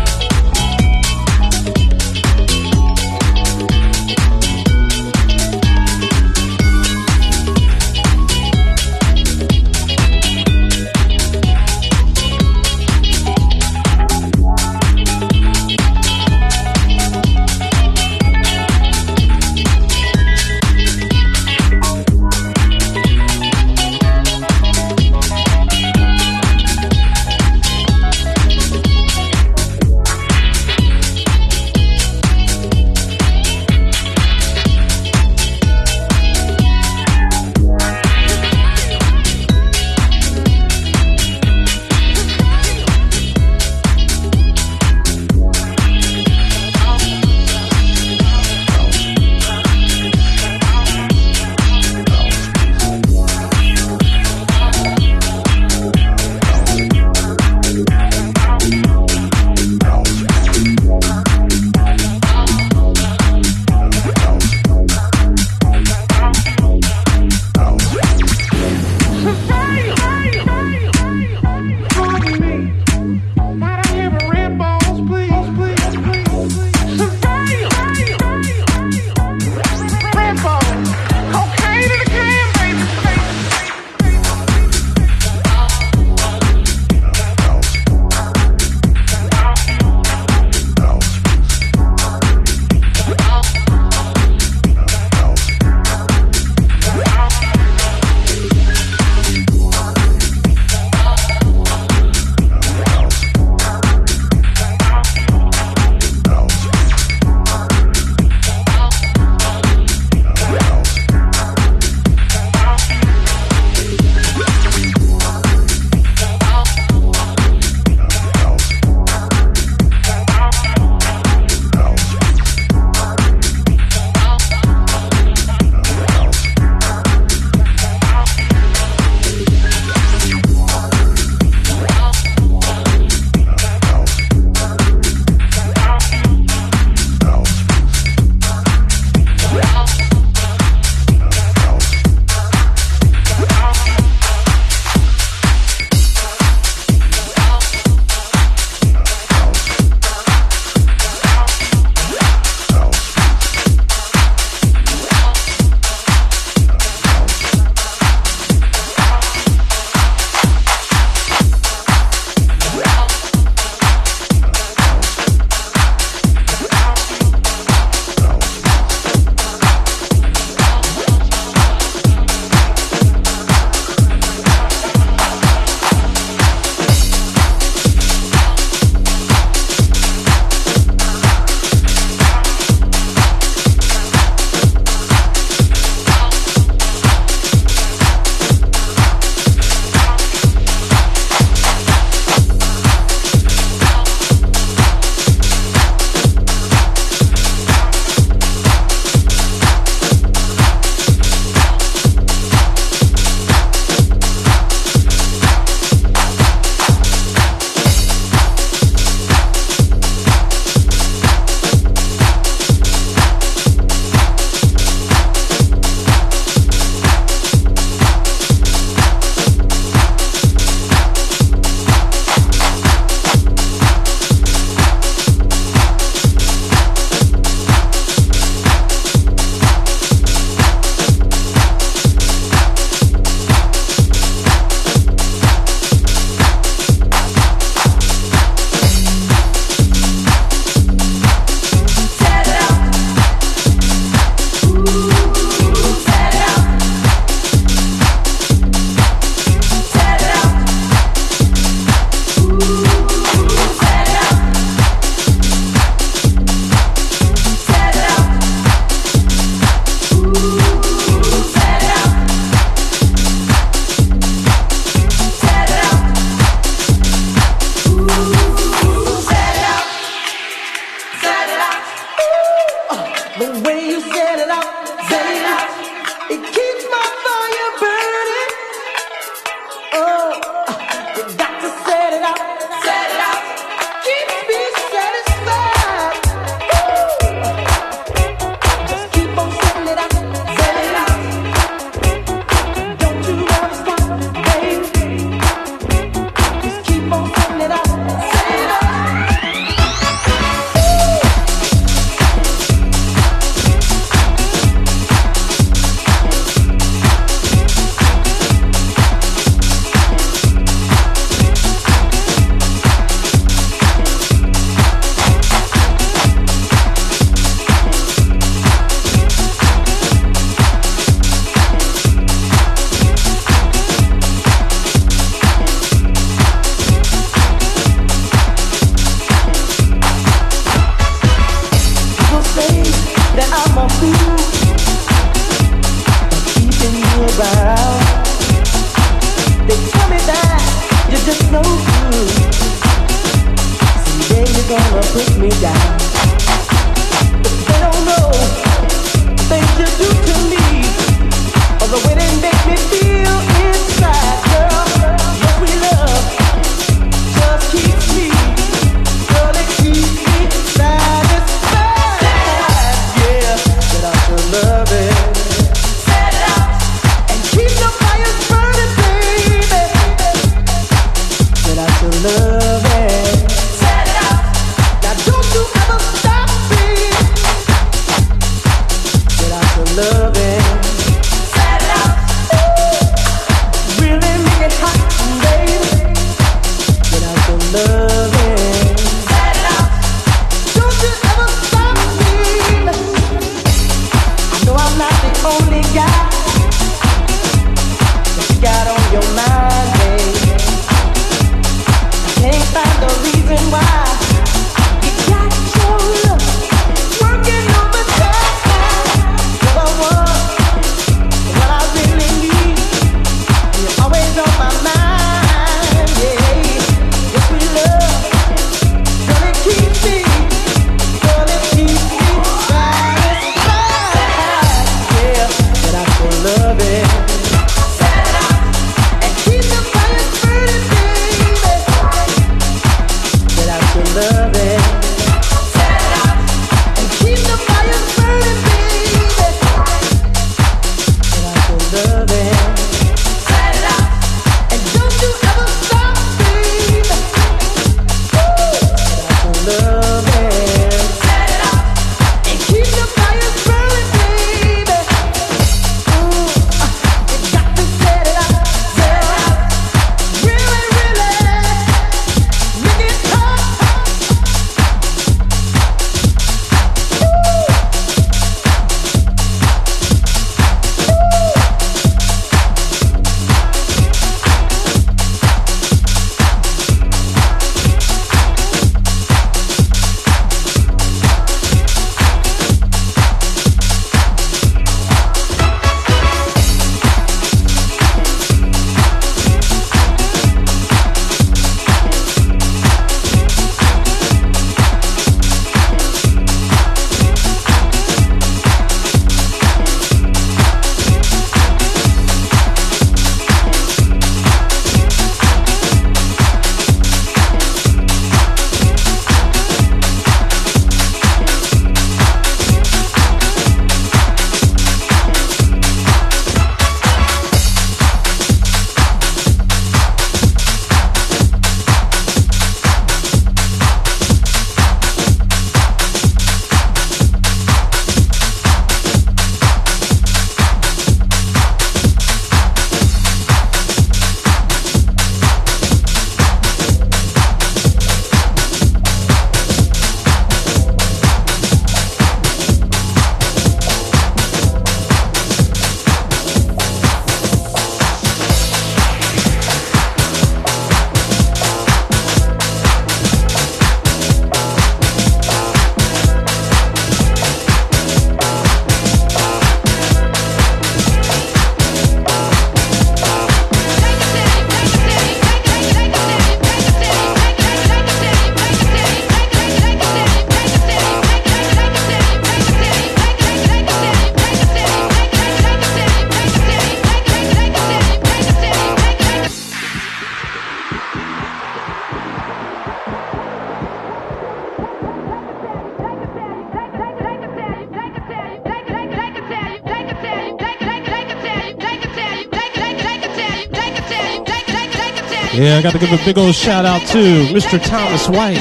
I 595.73 595.81
got 595.81 595.93
to 595.93 595.99
give 595.99 596.13
a 596.13 596.23
big 596.25 596.37
old 596.37 596.55
shout 596.55 596.85
out 596.85 597.01
to 597.09 597.47
Mr. 597.49 597.83
Thomas 597.83 598.29
White. 598.29 598.61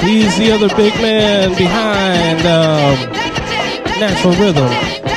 He's 0.00 0.36
the 0.38 0.50
other 0.52 0.68
big 0.74 0.94
man 1.02 1.50
behind 1.58 2.40
um, 2.46 3.12
Natural 4.00 4.32
Rhythm. 4.34 4.70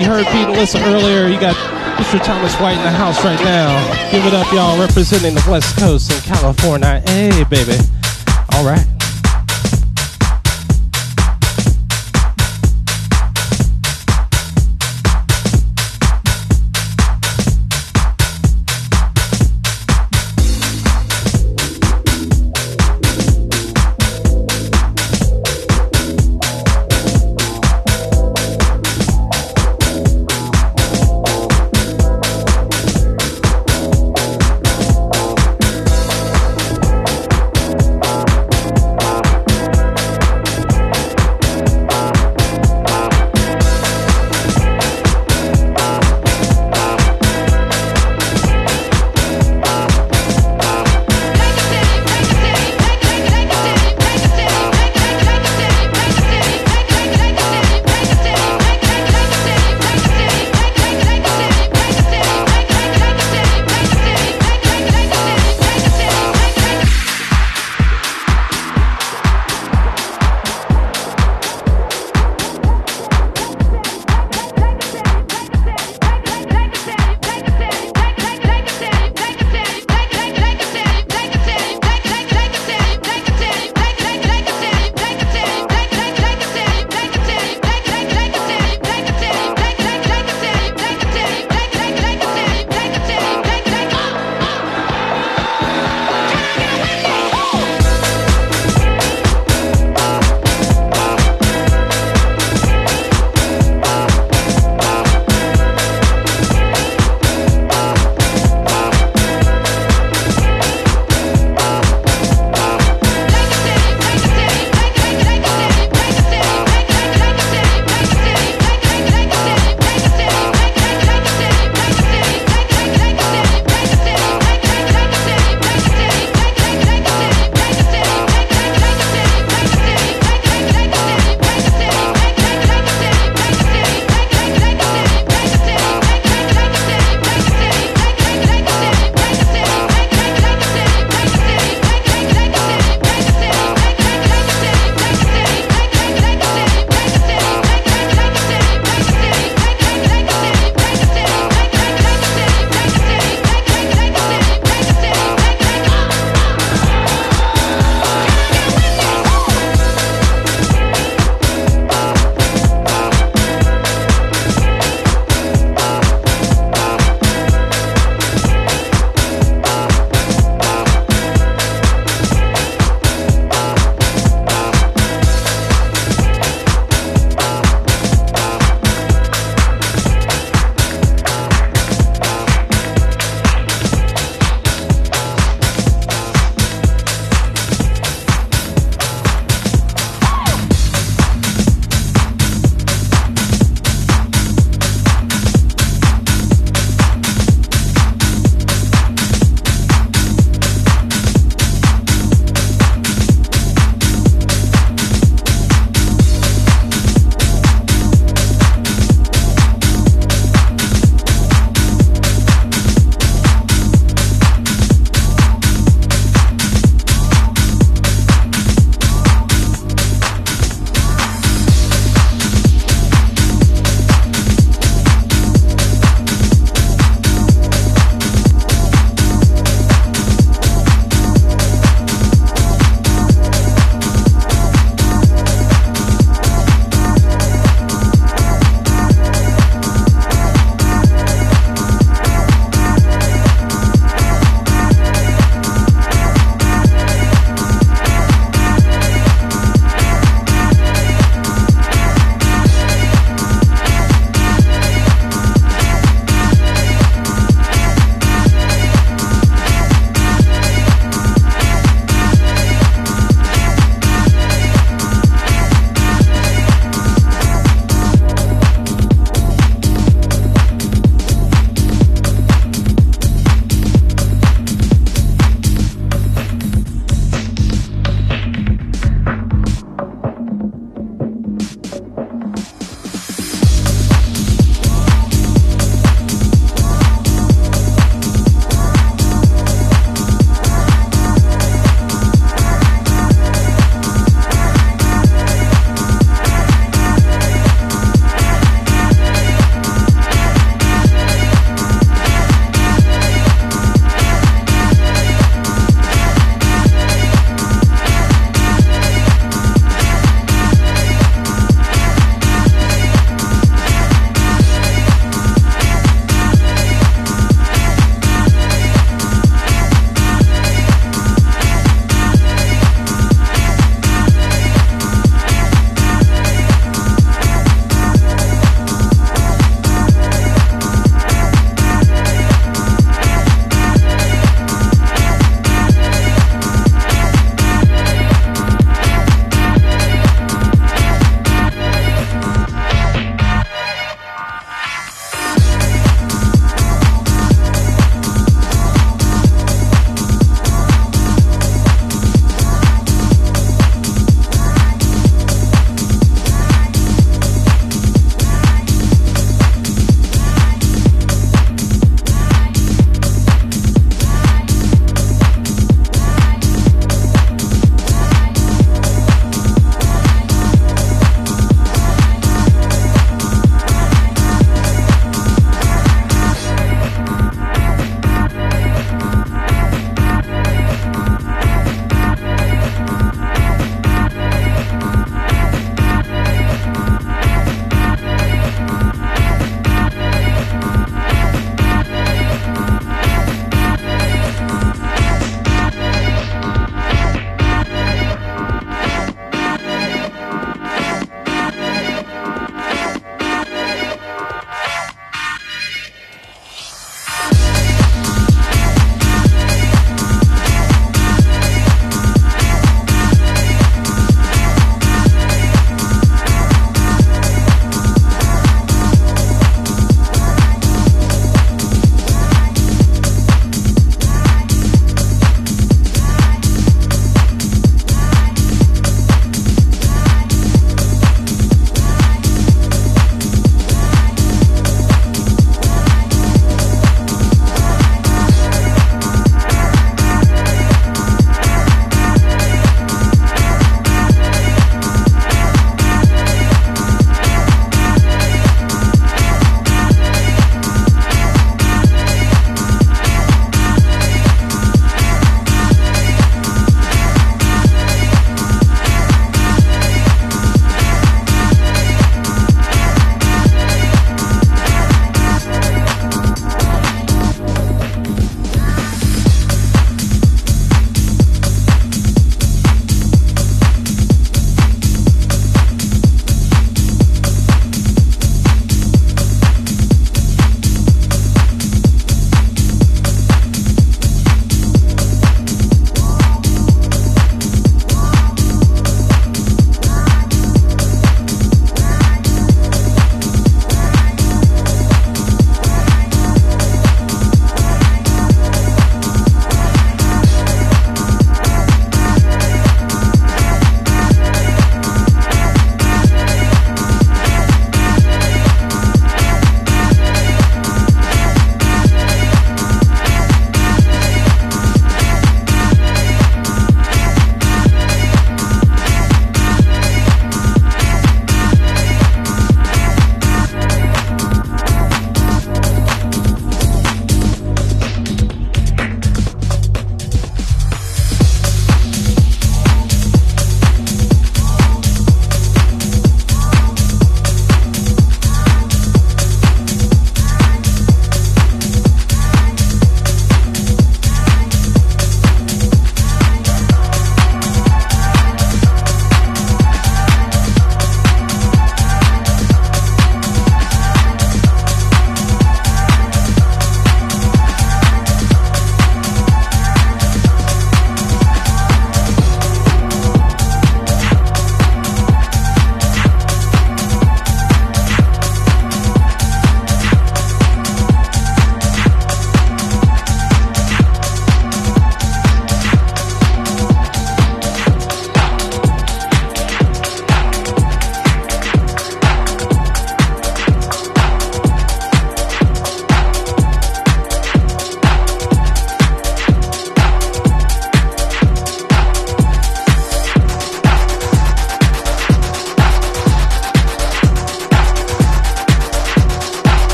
You 0.00 0.06
heard 0.06 0.26
Pete 0.26 0.48
and 0.48 0.52
Lissa 0.52 0.78
earlier. 0.84 1.28
You 1.28 1.38
got 1.38 1.54
Mr. 1.98 2.22
Thomas 2.24 2.54
White 2.56 2.78
in 2.78 2.84
the 2.84 2.90
house 2.90 3.24
right 3.24 3.38
now. 3.44 4.10
Give 4.10 4.24
it 4.26 4.34
up, 4.34 4.52
y'all, 4.52 4.78
representing 4.78 5.34
the 5.34 5.44
West 5.48 5.76
Coast 5.78 6.10
in 6.10 6.20
California. 6.20 7.00
Hey, 7.06 7.44
baby. 7.44 7.78
All 8.54 8.64
right. 8.64 8.97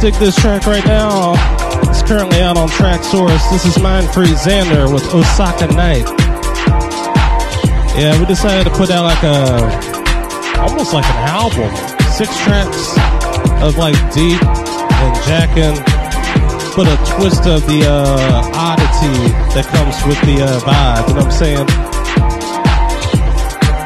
Dig 0.00 0.14
this 0.14 0.36
track 0.36 0.64
right 0.66 0.84
now. 0.86 1.32
It's 1.90 2.02
currently 2.02 2.40
out 2.40 2.56
on 2.56 2.68
Traxsource. 2.68 3.50
This 3.50 3.64
is 3.64 3.82
Mind 3.82 4.08
Free 4.10 4.26
Xander 4.28 4.92
with 4.92 5.02
Osaka 5.12 5.66
Night. 5.74 6.06
Yeah, 7.98 8.18
we 8.20 8.26
decided 8.26 8.64
to 8.64 8.70
put 8.76 8.90
out 8.90 9.04
like 9.04 9.22
a 9.24 10.58
almost 10.60 10.92
like 10.92 11.04
an 11.04 11.28
album. 11.28 11.74
Six 12.12 12.30
tracks 12.42 12.94
of 13.60 13.76
like 13.76 13.96
deep 14.14 14.40
and 14.42 15.14
jacking, 15.26 15.74
but 16.76 16.86
a 16.86 16.96
twist 17.16 17.46
of 17.46 17.66
the 17.66 17.82
uh, 17.82 18.52
oddity 18.54 19.32
that 19.54 19.66
comes 19.66 19.96
with 20.06 20.20
the 20.22 20.44
uh, 20.44 20.60
vibe. 20.60 21.08
You 21.08 21.14
know 21.14 21.20
what 21.20 21.32
I'm 21.32 21.32
saying? 21.32 21.66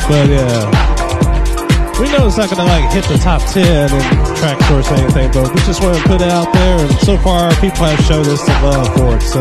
But 0.09 0.29
yeah, 0.29 0.92
we 2.03 2.11
know 2.11 2.27
it's 2.27 2.37
not 2.37 2.51
gonna 2.51 2.65
like 2.65 2.91
hit 2.91 3.05
the 3.05 3.17
top 3.17 3.41
ten 3.53 3.87
in 3.87 4.03
track 4.37 4.59
or 4.73 4.83
anything, 4.99 5.31
but 5.31 5.55
we 5.55 5.61
just 5.63 5.81
want 5.81 5.97
to 5.97 6.03
put 6.03 6.21
it 6.21 6.29
out 6.29 6.53
there. 6.53 6.79
And 6.79 6.91
so 6.99 7.17
far, 7.19 7.55
people 7.61 7.85
have 7.87 8.01
showed 8.05 8.27
us 8.27 8.43
the 8.43 8.53
love 8.61 8.89
for 8.97 9.15
it. 9.15 9.23
So 9.23 9.41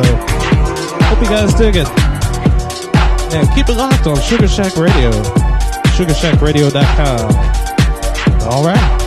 hope 1.10 1.20
you 1.22 1.28
guys 1.28 1.56
dig 1.56 1.76
it. 1.76 1.90
And 3.34 3.50
keep 3.56 3.68
it 3.68 3.74
locked 3.74 4.06
on 4.06 4.22
Sugar 4.22 4.48
Shack 4.48 4.78
Radio, 4.78 5.10
sugarshackradio.com. 5.98 7.32
All 8.48 8.64
right. 8.64 9.01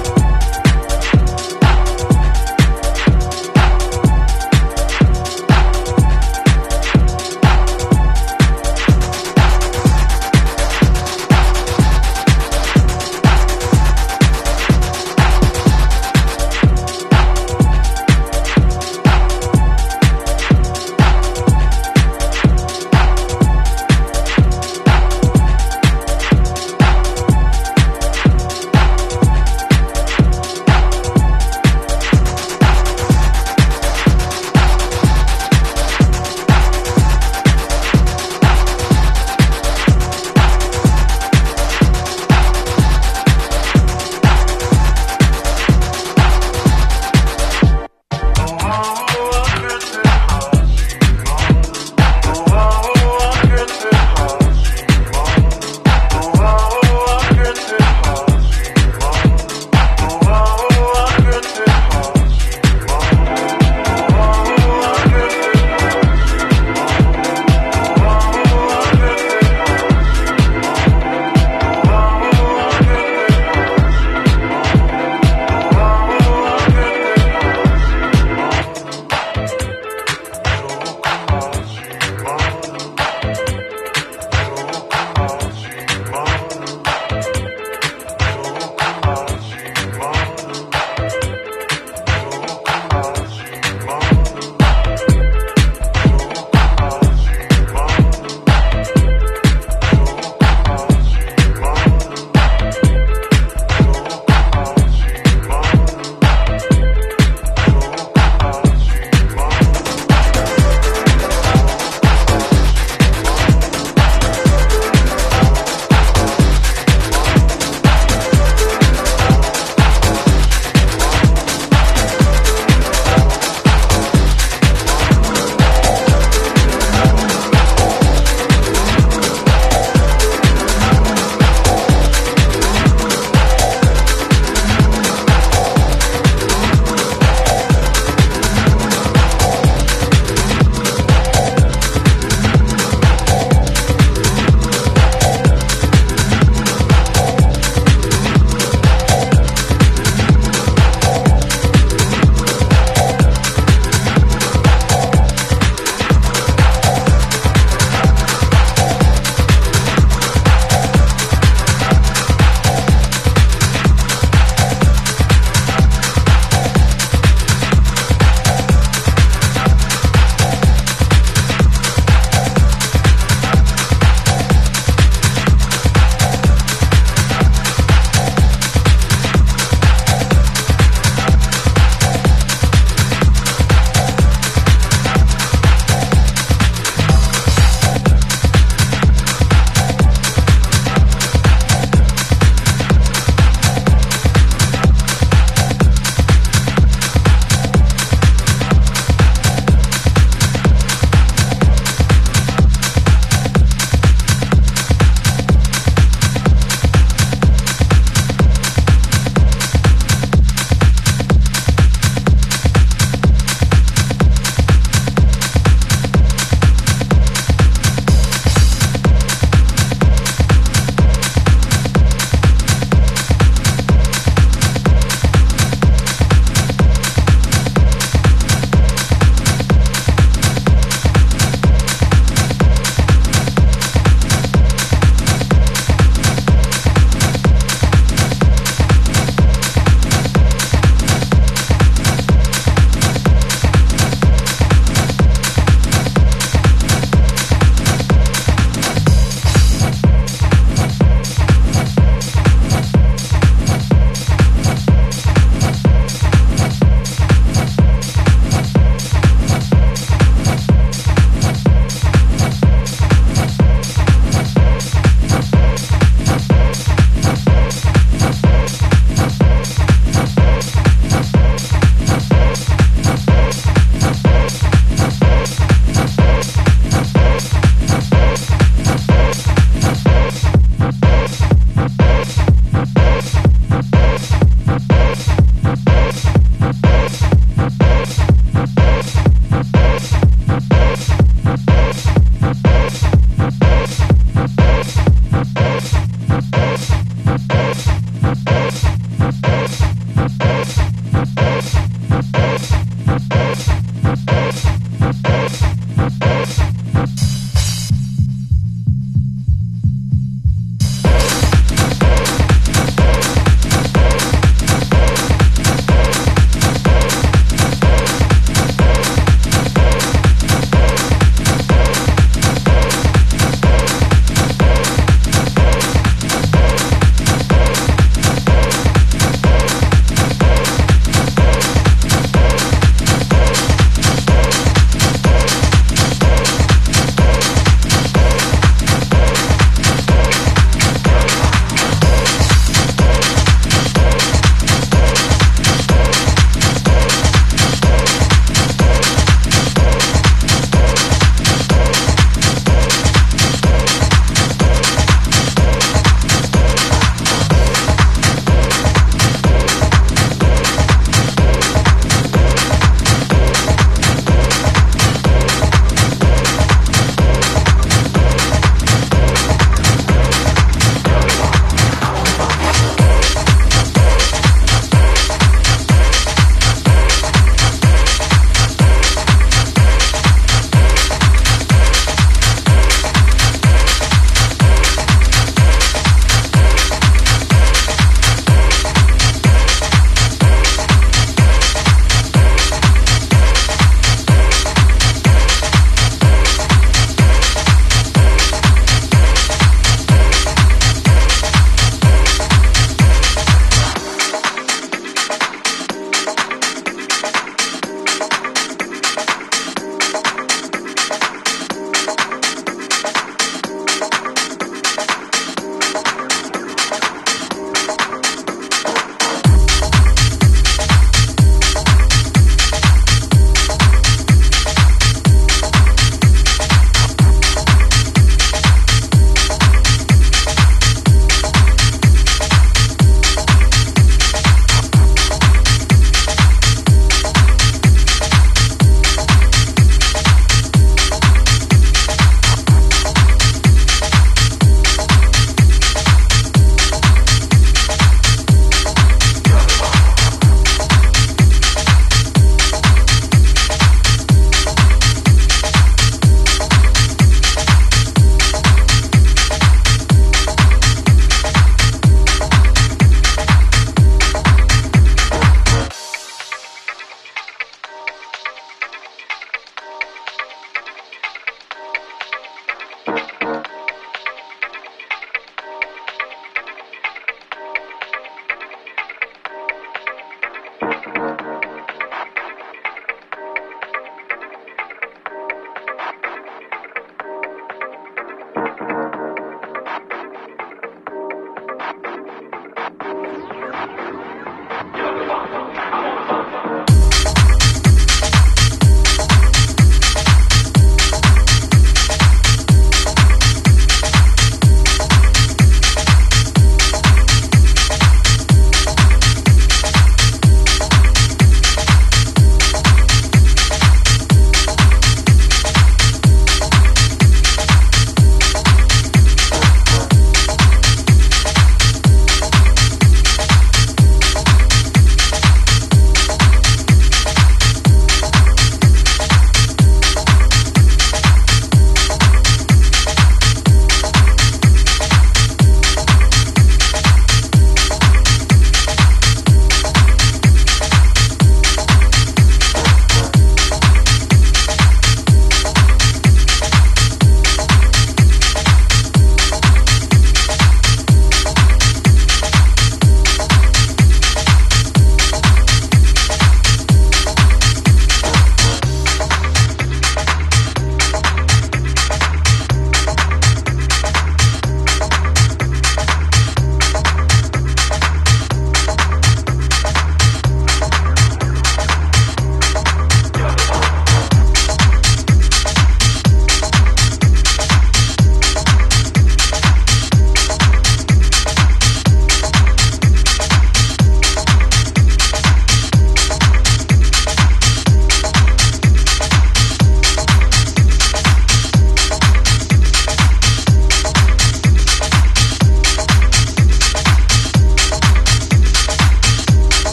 Música 298.35 300.44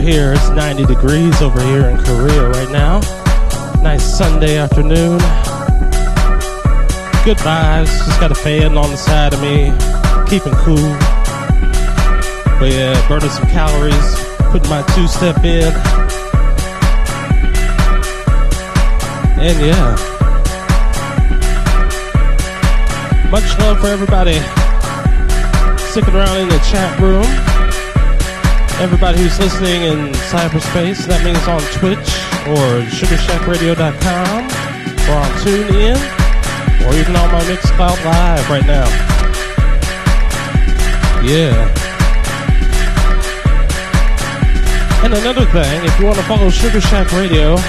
here. 0.00 0.32
It's 0.32 0.48
90 0.50 0.86
degrees 0.86 1.42
over 1.42 1.60
here 1.62 1.88
in 1.88 1.98
Korea 1.98 2.48
right 2.48 2.70
now. 2.70 3.00
Nice 3.82 4.02
Sunday 4.02 4.56
afternoon. 4.58 5.18
Good 7.24 7.36
vibes. 7.38 7.92
Just 8.06 8.20
got 8.20 8.30
a 8.30 8.34
fan 8.34 8.76
on 8.76 8.90
the 8.90 8.96
side 8.96 9.34
of 9.34 9.40
me, 9.42 9.70
keeping 10.28 10.54
cool. 10.64 10.76
But 12.58 12.72
yeah, 12.72 13.08
burning 13.08 13.30
some 13.30 13.48
calories, 13.48 14.24
putting 14.50 14.70
my 14.70 14.82
two 14.94 15.06
step 15.06 15.44
in. 15.44 15.72
And 19.38 19.60
yeah. 19.66 19.96
Much 23.30 23.58
love 23.58 23.80
for 23.80 23.86
everybody 23.86 24.40
sticking 25.90 26.14
around 26.14 26.36
in 26.38 26.48
the 26.48 26.58
chat 26.70 26.98
room. 27.00 27.49
Everybody 28.80 29.20
who's 29.20 29.38
listening 29.38 29.82
in 29.82 30.08
cyberspace, 30.32 31.04
that 31.04 31.20
means 31.20 31.44
on 31.44 31.60
Twitch 31.76 32.00
or 32.48 32.80
sugarshackradio.com 32.88 34.40
or 35.04 35.16
on 35.20 35.30
TuneIn 35.44 36.00
or 36.88 36.96
even 36.96 37.12
on 37.12 37.28
my 37.28 37.44
Mixcloud 37.44 38.00
Live 38.08 38.48
right 38.48 38.64
now. 38.64 38.88
Yeah. 41.20 41.52
And 45.04 45.12
another 45.12 45.44
thing, 45.44 45.84
if 45.84 46.00
you 46.00 46.06
want 46.06 46.16
to 46.16 46.24
follow 46.24 46.48
Sugar 46.48 46.80
Shack 46.80 47.12
Radio, 47.12 47.60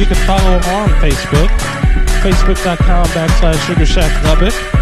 you 0.00 0.06
can 0.08 0.16
follow 0.24 0.56
on 0.56 0.88
Facebook, 1.04 1.52
facebook.com 2.24 3.06
backslash 3.08 3.60
Sugar 3.66 3.84
Shack 3.84 4.24
Lubbock. 4.24 4.79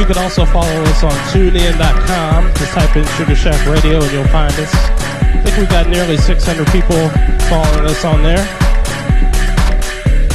You 0.00 0.06
can 0.06 0.16
also 0.16 0.46
follow 0.46 0.82
us 0.84 1.04
on 1.04 1.12
tunein.com. 1.28 2.54
Just 2.54 2.72
type 2.72 2.96
in 2.96 3.06
Sugar 3.18 3.36
Shack 3.36 3.66
Radio 3.66 4.00
and 4.00 4.10
you'll 4.10 4.26
find 4.28 4.50
us. 4.54 4.72
I 4.74 5.42
think 5.44 5.58
we've 5.58 5.68
got 5.68 5.90
nearly 5.90 6.16
600 6.16 6.66
people 6.68 6.96
following 7.50 7.84
us 7.84 8.02
on 8.02 8.22
there. 8.22 8.40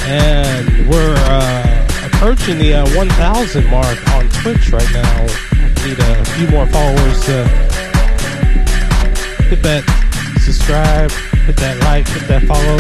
And 0.06 0.88
we're 0.88 1.16
uh, 1.18 1.88
approaching 2.06 2.60
the 2.60 2.76
uh, 2.76 2.96
1,000 2.96 3.66
mark 3.72 4.08
on 4.14 4.30
Twitch 4.30 4.70
right 4.70 4.94
now. 4.94 5.22
Need 5.84 5.98
a 5.98 6.26
few 6.38 6.48
more 6.50 6.68
followers 6.68 7.26
to 7.26 7.44
hit 9.50 9.64
that 9.64 9.84
subscribe, 10.42 11.10
hit 11.10 11.56
that 11.58 11.80
like, 11.82 12.08
hit 12.08 12.28
that 12.28 12.44
follow. 12.44 12.78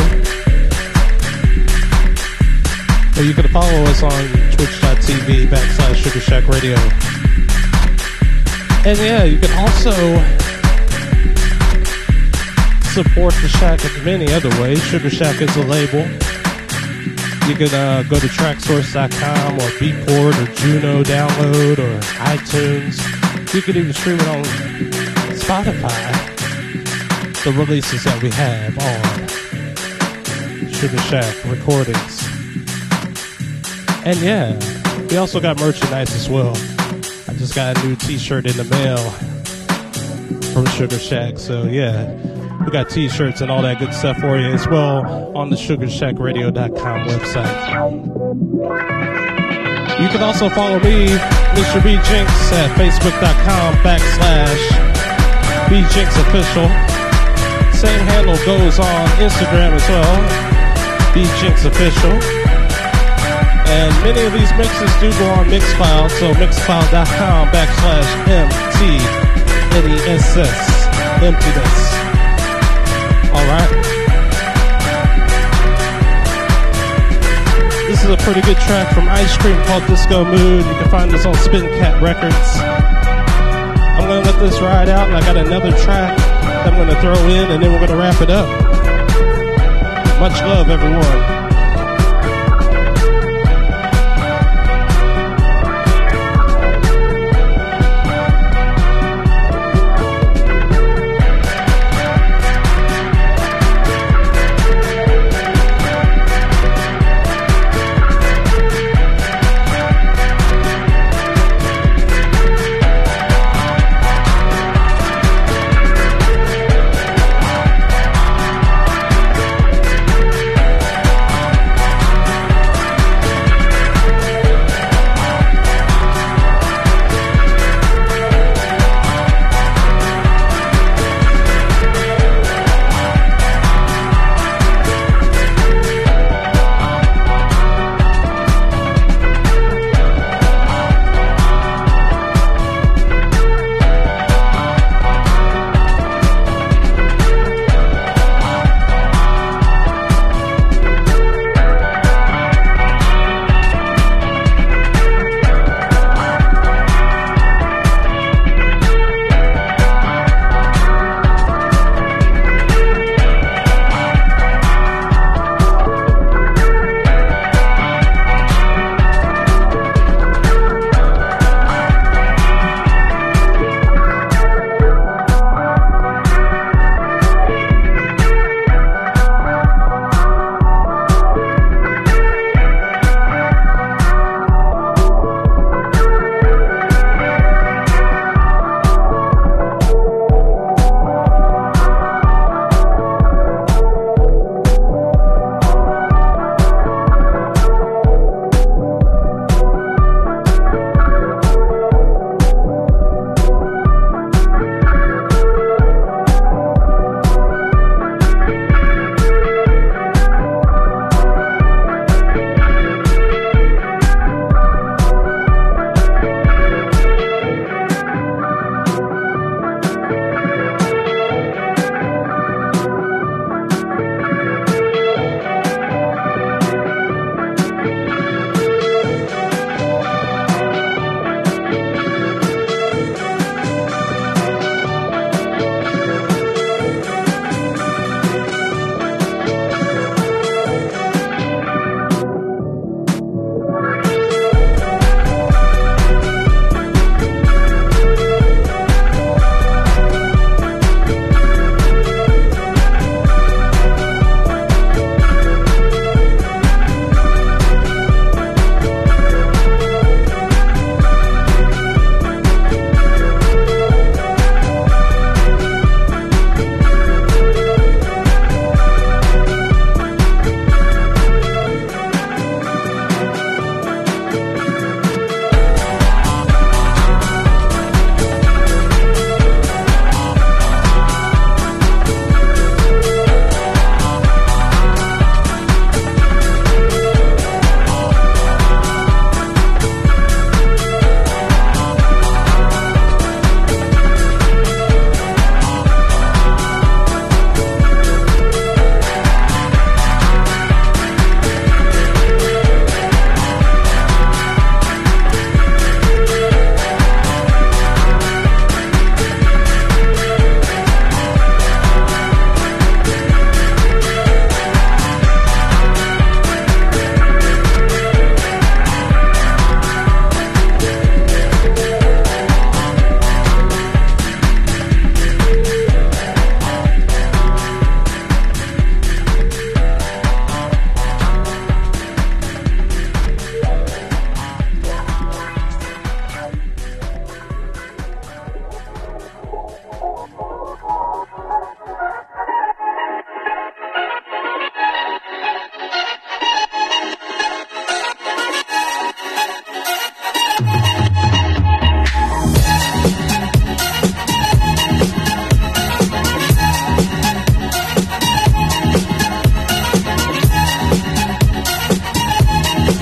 Or 3.17 3.25
you 3.25 3.33
can 3.33 3.47
follow 3.47 3.83
us 3.85 4.03
on 4.03 4.44
twitch.tv 4.55 5.47
backslash 5.47 5.95
Sugar 5.95 6.19
Shack 6.19 6.47
Radio. 6.47 6.75
And 8.87 8.97
yeah, 8.99 9.23
you 9.23 9.37
can 9.37 9.51
also 9.59 9.91
support 12.93 13.33
the 13.41 13.49
Shack 13.59 13.83
in 13.83 14.05
many 14.05 14.31
other 14.31 14.49
ways. 14.61 14.81
Sugar 14.83 15.09
Shack 15.09 15.41
is 15.41 15.55
a 15.57 15.63
label. 15.63 16.05
You 17.49 17.55
can 17.55 17.73
uh, 17.75 18.03
go 18.09 18.17
to 18.17 18.27
traxsource.com 18.27 19.55
or 19.55 19.69
Beatport 19.77 20.33
or 20.41 20.47
Juno 20.55 21.03
download 21.03 21.79
or 21.79 21.99
iTunes. 22.23 22.97
You 23.53 23.61
can 23.61 23.75
even 23.75 23.93
stream 23.93 24.19
it 24.19 24.27
on 24.27 24.43
Spotify. 25.35 26.13
The 27.43 27.51
releases 27.51 28.03
that 28.05 28.23
we 28.23 28.29
have 28.31 28.77
on 28.79 29.27
Sugar 30.71 30.97
Shack 30.99 31.35
Recordings. 31.45 32.24
And 34.05 34.19
yeah, 34.19 34.53
we 35.09 35.17
also 35.17 35.39
got 35.39 35.59
merchandise 35.59 36.13
as 36.13 36.29
well. 36.29 36.55
I 37.27 37.33
just 37.33 37.55
got 37.55 37.75
a 37.75 37.87
new 37.87 37.95
t-shirt 37.95 38.45
in 38.45 38.55
the 38.55 38.63
mail 38.65 38.97
from 40.53 40.67
Sugar 40.67 40.99
Shack. 40.99 41.39
So 41.39 41.63
yeah, 41.63 42.13
we 42.63 42.71
got 42.71 42.89
t-shirts 42.91 43.41
and 43.41 43.49
all 43.49 43.63
that 43.63 43.79
good 43.79 43.95
stuff 43.95 44.17
for 44.17 44.37
you 44.37 44.53
as 44.53 44.67
well 44.67 45.35
on 45.35 45.49
the 45.49 45.55
sugarshackradio.com 45.55 47.07
website. 47.07 48.05
You 49.99 50.07
can 50.09 50.21
also 50.21 50.49
follow 50.49 50.77
me, 50.81 51.07
Mr. 51.57 51.81
B 51.83 51.93
Jinx, 52.05 52.29
at 52.53 52.69
facebook.com 52.77 53.73
backslash 53.81 54.61
B 55.67 55.81
Jinx 55.95 56.15
official. 56.17 56.69
Same 57.73 58.05
handle 58.05 58.37
goes 58.45 58.77
on 58.77 59.07
Instagram 59.17 59.73
as 59.73 59.89
well, 59.89 61.13
B 61.13 61.23
Jinx 61.41 61.65
official. 61.65 62.54
And 63.67 63.91
many 64.03 64.21
of 64.25 64.33
these 64.33 64.51
mixes 64.57 64.91
do 65.01 65.09
go 65.19 65.25
on 65.35 65.45
Mixcloud, 65.47 66.09
so 66.19 66.33
mixcloud.com 66.33 67.49
backslash 67.49 68.09
M-T-N-E-S-S. 68.29 69.65
Emptiness. 71.21 71.93
Alright. 73.31 73.71
This 77.87 78.03
is 78.03 78.09
a 78.09 78.17
pretty 78.17 78.41
good 78.41 78.57
track 78.57 78.93
from 78.93 79.07
Ice 79.09 79.37
Cream 79.37 79.61
called 79.65 79.85
Disco 79.87 80.25
Mood. 80.25 80.65
You 80.65 80.73
can 80.73 80.89
find 80.89 81.11
this 81.11 81.25
on 81.25 81.35
Spin 81.35 81.67
Cat 81.79 82.01
Records. 82.01 82.59
I'm 83.95 84.07
gonna 84.07 84.25
let 84.25 84.39
this 84.39 84.59
ride 84.61 84.89
out, 84.89 85.07
and 85.07 85.15
I 85.17 85.21
got 85.21 85.37
another 85.37 85.71
track 85.79 86.19
I'm 86.65 86.75
gonna 86.75 86.99
throw 86.99 87.13
in, 87.29 87.51
and 87.51 87.61
then 87.61 87.71
we're 87.71 87.79
gonna 87.85 87.97
wrap 87.97 88.21
it 88.21 88.29
up. 88.29 88.47
Much 90.19 90.41
love, 90.41 90.69
everyone. 90.69 91.34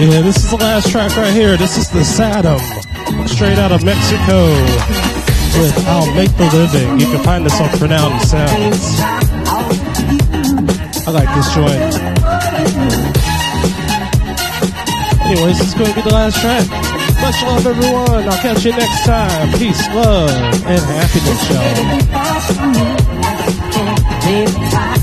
Yeah, 0.03 0.19
this 0.21 0.35
is 0.35 0.49
the 0.51 0.57
last 0.57 0.91
track 0.91 1.15
right 1.15 1.34
here. 1.34 1.55
This 1.55 1.77
is 1.77 1.89
the 1.89 2.01
Saddam, 2.01 2.59
straight 3.25 3.57
out 3.57 3.71
of 3.71 3.85
Mexico, 3.85 4.51
with 5.57 5.88
I'll 5.88 6.13
Make 6.13 6.35
the 6.35 6.43
Living. 6.51 6.99
You 6.99 7.05
can 7.05 7.23
find 7.23 7.45
this 7.45 7.57
on 7.61 7.69
Pronoun 7.80 8.19
Sounds. 8.19 8.99
I 11.07 11.11
like 11.11 11.34
this 11.34 11.47
joint. 11.55 11.95
Anyways, 15.23 15.57
this 15.59 15.69
is 15.69 15.73
going 15.73 15.89
to 15.89 15.95
be 15.95 16.01
the 16.01 16.13
last 16.13 16.38
track. 16.41 16.67
Much 17.21 17.41
love, 17.43 17.65
everyone. 17.65 18.27
I'll 18.27 18.41
catch 18.41 18.65
you 18.65 18.73
next 18.73 19.05
time. 19.05 19.57
Peace, 19.57 19.88
love, 19.95 20.30
and 20.67 20.81
happiness, 20.84 21.49
y'all. 24.99 25.02